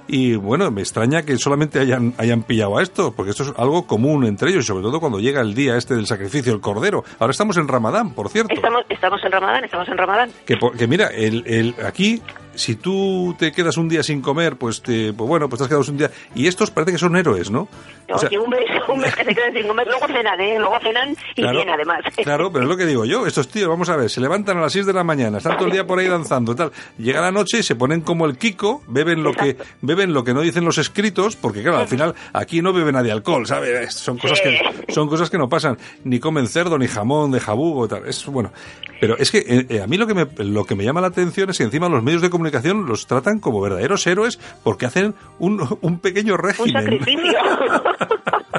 [0.09, 3.87] Y bueno, me extraña que solamente hayan, hayan pillado a esto, porque esto es algo
[3.87, 7.05] común entre ellos, sobre todo cuando llega el día este del sacrificio del cordero.
[7.19, 8.55] Ahora estamos en Ramadán, por cierto.
[8.55, 10.31] Estamos, estamos en Ramadán, estamos en Ramadán.
[10.45, 12.23] Que, que mira, el, el, aquí,
[12.57, 15.69] si tú te quedas un día sin comer, pues, te, pues bueno, pues te has
[15.69, 16.11] quedado un día.
[16.35, 17.69] Y estos parece que son héroes, ¿no?
[18.09, 20.41] No, O sea, que un mes, un mes que se quedan sin comer, luego cenan,
[20.41, 20.59] ¿eh?
[20.59, 22.01] Luego cenan y Claro, bien, además.
[22.25, 23.27] Claro, pero es lo que digo yo.
[23.27, 25.67] Estos tíos, vamos a ver, se levantan a las 6 de la mañana, están todo
[25.67, 26.73] el día por ahí danzando y tal.
[26.99, 30.35] Llega la noche y se ponen como el Kiko, beben lo que beben lo que
[30.35, 33.95] no dicen los escritos, porque claro, al final aquí no bebe nadie alcohol, ¿sabes?
[33.95, 34.59] Son cosas que
[34.93, 38.07] son cosas que no pasan, ni comen cerdo ni jamón de jabugo tal.
[38.07, 38.53] Es bueno,
[39.01, 41.09] pero es que eh, eh, a mí lo que me lo que me llama la
[41.09, 42.46] atención es que encima los medios de comunicación
[42.87, 46.73] los tratan como verdaderos héroes porque hacen un, un pequeño un régimen.
[46.73, 47.39] sacrificio.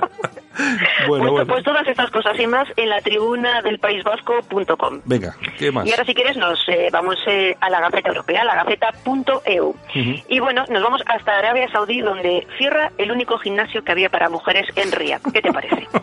[1.08, 1.48] Bueno, Pues- bueno.
[1.54, 5.02] Pues todas estas cosas y más en la tribuna del paisvasco.com.
[5.06, 5.86] Venga, ¿qué más?
[5.88, 9.76] Y ahora si quieres nos eh, vamos eh, a la Gaceta Europea, la gaceta.eu.
[9.94, 14.30] Y bueno, nos vamos hasta Arabia Saudí donde cierra el único gimnasio que había para
[14.30, 15.22] mujeres en Riyadh.
[15.32, 15.88] ¿Qué te parece?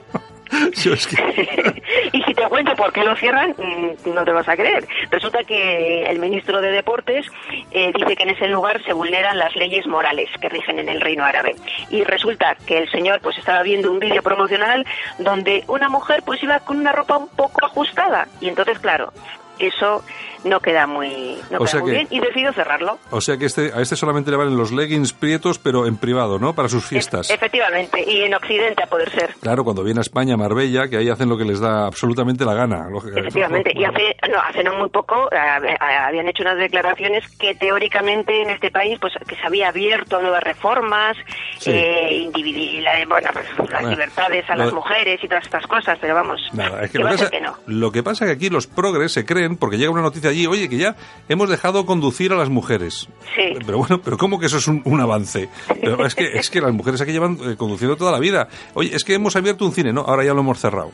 [2.13, 4.87] Y si te cuento por qué lo cierran, mm, no te vas a creer.
[5.11, 7.27] Resulta que el ministro de Deportes
[7.71, 11.01] eh, dice que en ese lugar se vulneran las leyes morales que rigen en el
[11.01, 11.57] reino árabe.
[11.91, 14.87] Y resulta que el señor pues estaba viendo un vídeo promocional
[15.19, 18.29] donde una mujer pues iba con una ropa un poco ajustada.
[18.41, 19.13] Y entonces, claro,
[19.59, 20.03] eso
[20.45, 22.99] no queda muy, no queda muy que- bien y decidió cerrarlo.
[23.11, 26.39] O sea que este, a este solamente le valen los leggings prietos, pero en privado,
[26.39, 26.55] ¿no?
[26.55, 27.31] Para sus fiestas.
[27.31, 29.35] E- efectivamente, y en Occidente a poder ser.
[29.41, 32.53] Claro, cuando viene a España, Marbella, que ahí hacen lo que les da absolutamente la
[32.55, 32.89] gana.
[33.17, 35.29] Efectivamente, y hace no, hace no muy poco
[35.81, 40.21] habían hecho unas declaraciones que teóricamente en este país pues que se había abierto a
[40.23, 41.17] nuevas reformas,
[41.59, 41.71] Sí.
[41.73, 42.31] eh,
[42.83, 46.83] la- bueno, pues, las libertades a las mujeres y todas estas cosas, pero vamos, Nada,
[46.85, 47.57] es que lo que, pasa, que no.
[47.67, 50.47] lo que pasa es que aquí los progres se creen, porque llega una noticia allí,
[50.47, 50.97] oye, que ya
[51.29, 53.09] hemos dejado conducir a las mujeres.
[53.37, 53.59] Sí.
[53.65, 55.49] Pero bueno, pero ¿cómo que eso es un, un avance?
[55.81, 58.49] Pero es que, es que las mujeres aquí llevan eh, conduciendo toda la vida.
[58.75, 60.03] Oye, es que hemos abierto un cine, ¿no?
[60.03, 60.91] Ahora ya lo hemos cerrado.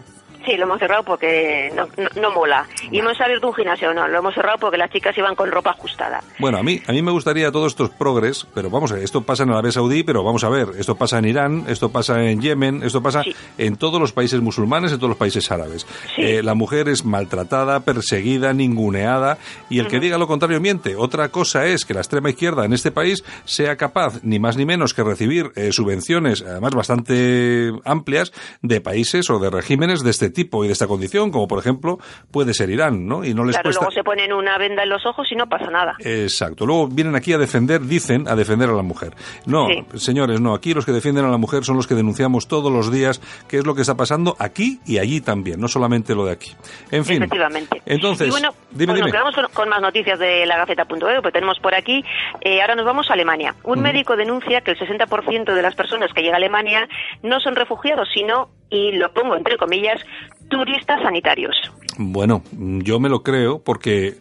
[0.50, 2.66] Sí, lo hemos cerrado porque no, no, no mola.
[2.90, 5.70] Y hemos abierto un gimnasio, no, lo hemos cerrado porque las chicas iban con ropa
[5.70, 6.24] ajustada.
[6.40, 9.22] Bueno, a mí, a mí me gustaría todos estos progres, pero vamos a ver, esto
[9.22, 12.40] pasa en Arabia Saudí, pero vamos a ver, esto pasa en Irán, esto pasa en
[12.40, 13.32] Yemen, esto pasa Sí.
[13.58, 15.86] en todos los países musulmanes, en todos los países árabes.
[16.16, 16.22] Sí.
[16.22, 19.38] Eh, la mujer es maltratada, perseguida, ninguneada,
[19.68, 20.96] y el que diga lo contrario miente.
[20.96, 24.66] Otra cosa es que la extrema izquierda en este país sea capaz, ni más ni
[24.66, 28.32] menos, que recibir eh, subvenciones, además bastante amplias,
[28.62, 31.98] de países o de regímenes de este tipo y de esta condición, como por ejemplo
[32.30, 33.24] puede ser Irán, ¿no?
[33.24, 33.80] Y no les Claro, cuesta...
[33.82, 35.96] luego se ponen una venda en los ojos y no pasa nada.
[36.00, 36.66] Exacto.
[36.66, 39.14] Luego vienen aquí a defender, dicen, a defender a la mujer.
[39.46, 39.84] No, Sí.
[39.98, 40.54] señores, no.
[40.54, 43.58] Aquí los que defienden a la mujer son los que denunciamos todos los días qué
[43.58, 46.52] es lo que está pasando aquí y allí también, no solamente lo de aquí.
[46.90, 47.18] En fin.
[47.18, 47.82] Efectivamente.
[47.86, 49.10] Entonces, y bueno, dime, pues nos dime.
[49.12, 52.04] quedamos con, con más noticias de la Gaceta.eu, pues tenemos por aquí,
[52.40, 53.54] eh, ahora nos vamos a Alemania.
[53.64, 56.88] Un médico denuncia que el 60% de las personas que llegan a Alemania
[57.22, 60.00] no son refugiados, sino, y lo pongo entre comillas,
[60.48, 61.56] turistas sanitarios.
[61.98, 64.14] Bueno, yo me lo creo porque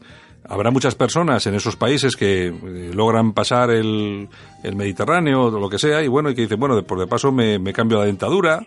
[0.48, 4.28] habrá muchas personas en esos países que eh, logran pasar el,
[4.64, 7.08] el Mediterráneo o lo que sea y bueno, y que dicen, bueno, de- por de
[7.08, 8.66] paso me, me cambio la dentadura.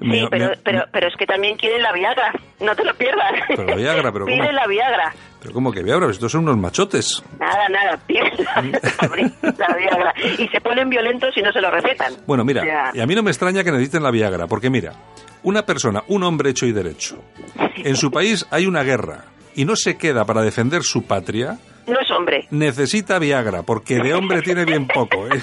[0.00, 2.94] Me- sí, pero, me- pero, pero es que también quieren la Viagra, no te lo
[2.94, 3.32] pierdas.
[3.48, 4.36] Pero la Viagra, pero ¿cómo?
[4.36, 5.14] Piden la Viagra.
[5.40, 6.10] Pero ¿cómo que Viagra?
[6.10, 7.22] Estos son unos machotes.
[7.38, 8.62] Nada, nada, piden la,
[9.58, 10.14] la Viagra.
[10.38, 12.12] Y se ponen violentos y no se lo recetan.
[12.26, 14.92] Bueno, mira, y a mí no me extraña que necesiten la Viagra, porque mira,
[15.42, 17.22] una persona, un hombre hecho y derecho,
[17.76, 19.24] en su país hay una guerra
[19.54, 22.46] y no se queda para defender su patria, no es hombre.
[22.50, 25.40] necesita Viagra, porque de hombre tiene bien poco, ¿eh?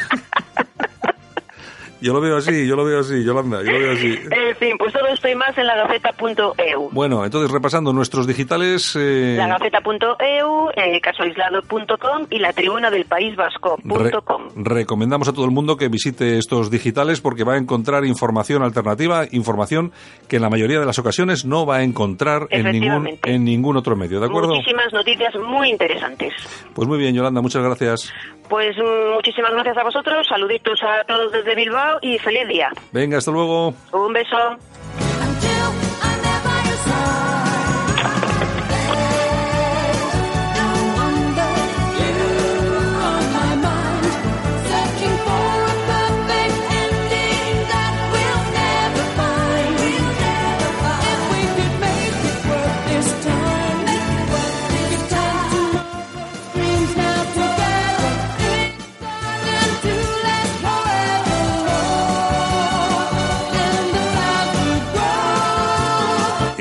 [2.00, 4.18] Yo lo veo así, yo lo veo así, Yolanda, yo lo veo así.
[4.60, 6.90] fin, pues todo esto y más en lagaceta.eu.
[6.92, 8.96] Bueno, entonces repasando nuestros digitales...
[8.96, 9.36] Eh...
[9.38, 14.50] Lagaceta.eu, eh, casoaislado.com y la tribuna del País Vasco.com.
[14.56, 19.26] recomendamos a todo el mundo que visite estos digitales porque va a encontrar información alternativa,
[19.32, 19.92] información
[20.28, 23.78] que en la mayoría de las ocasiones no va a encontrar en ningún, en ningún
[23.78, 24.50] otro medio, ¿de acuerdo?
[24.50, 26.34] Muchísimas noticias muy interesantes.
[26.74, 28.14] Pues muy bien, Yolanda, muchas gracias.
[28.50, 32.72] Pues mm, muchísimas gracias a vosotros, saluditos a todos desde Bilbao y feliz día.
[32.92, 33.74] Venga, hasta luego.
[33.92, 34.58] Un beso.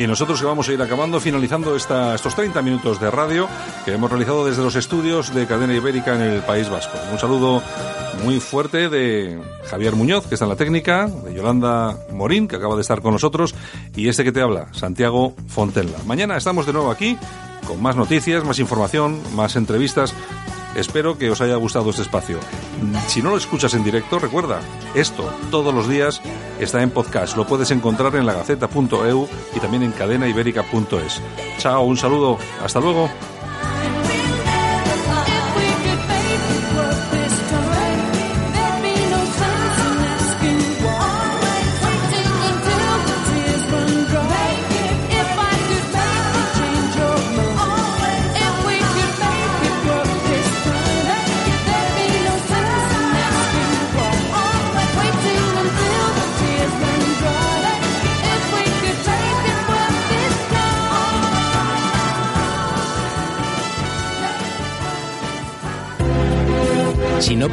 [0.07, 3.49] Y nosotros que vamos a ir acabando, finalizando estos 30 minutos de radio
[3.85, 6.97] que hemos realizado desde los estudios de Cadena Ibérica en el País Vasco.
[7.11, 7.61] Un saludo
[8.23, 12.77] muy fuerte de Javier Muñoz, que está en la técnica, de Yolanda Morín, que acaba
[12.77, 13.57] de estar con nosotros,
[13.97, 15.99] y este que te habla, Santiago Fontella.
[16.07, 17.19] Mañana estamos de nuevo aquí
[17.67, 20.15] con más noticias, más información, más entrevistas
[20.77, 22.39] Espero que os haya gustado este espacio.
[23.09, 24.61] Si no lo escuchas en directo, recuerda,
[24.95, 26.21] esto todos los días
[26.61, 27.37] está en podcast.
[27.37, 31.23] Lo puedes encontrar en lagaceta.eu y también en cadenaibérica.es.
[31.59, 33.09] Chao, un saludo, hasta luego.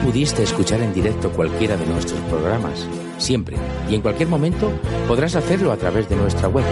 [0.03, 2.87] Pudiste escuchar en directo cualquiera de nuestros programas,
[3.17, 3.55] siempre
[3.89, 4.71] y en cualquier momento
[5.07, 6.65] podrás hacerlo a través de nuestra web.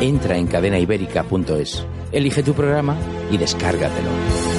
[0.00, 2.96] Entra en cadenaibérica.es, elige tu programa
[3.30, 4.55] y descárgatelo.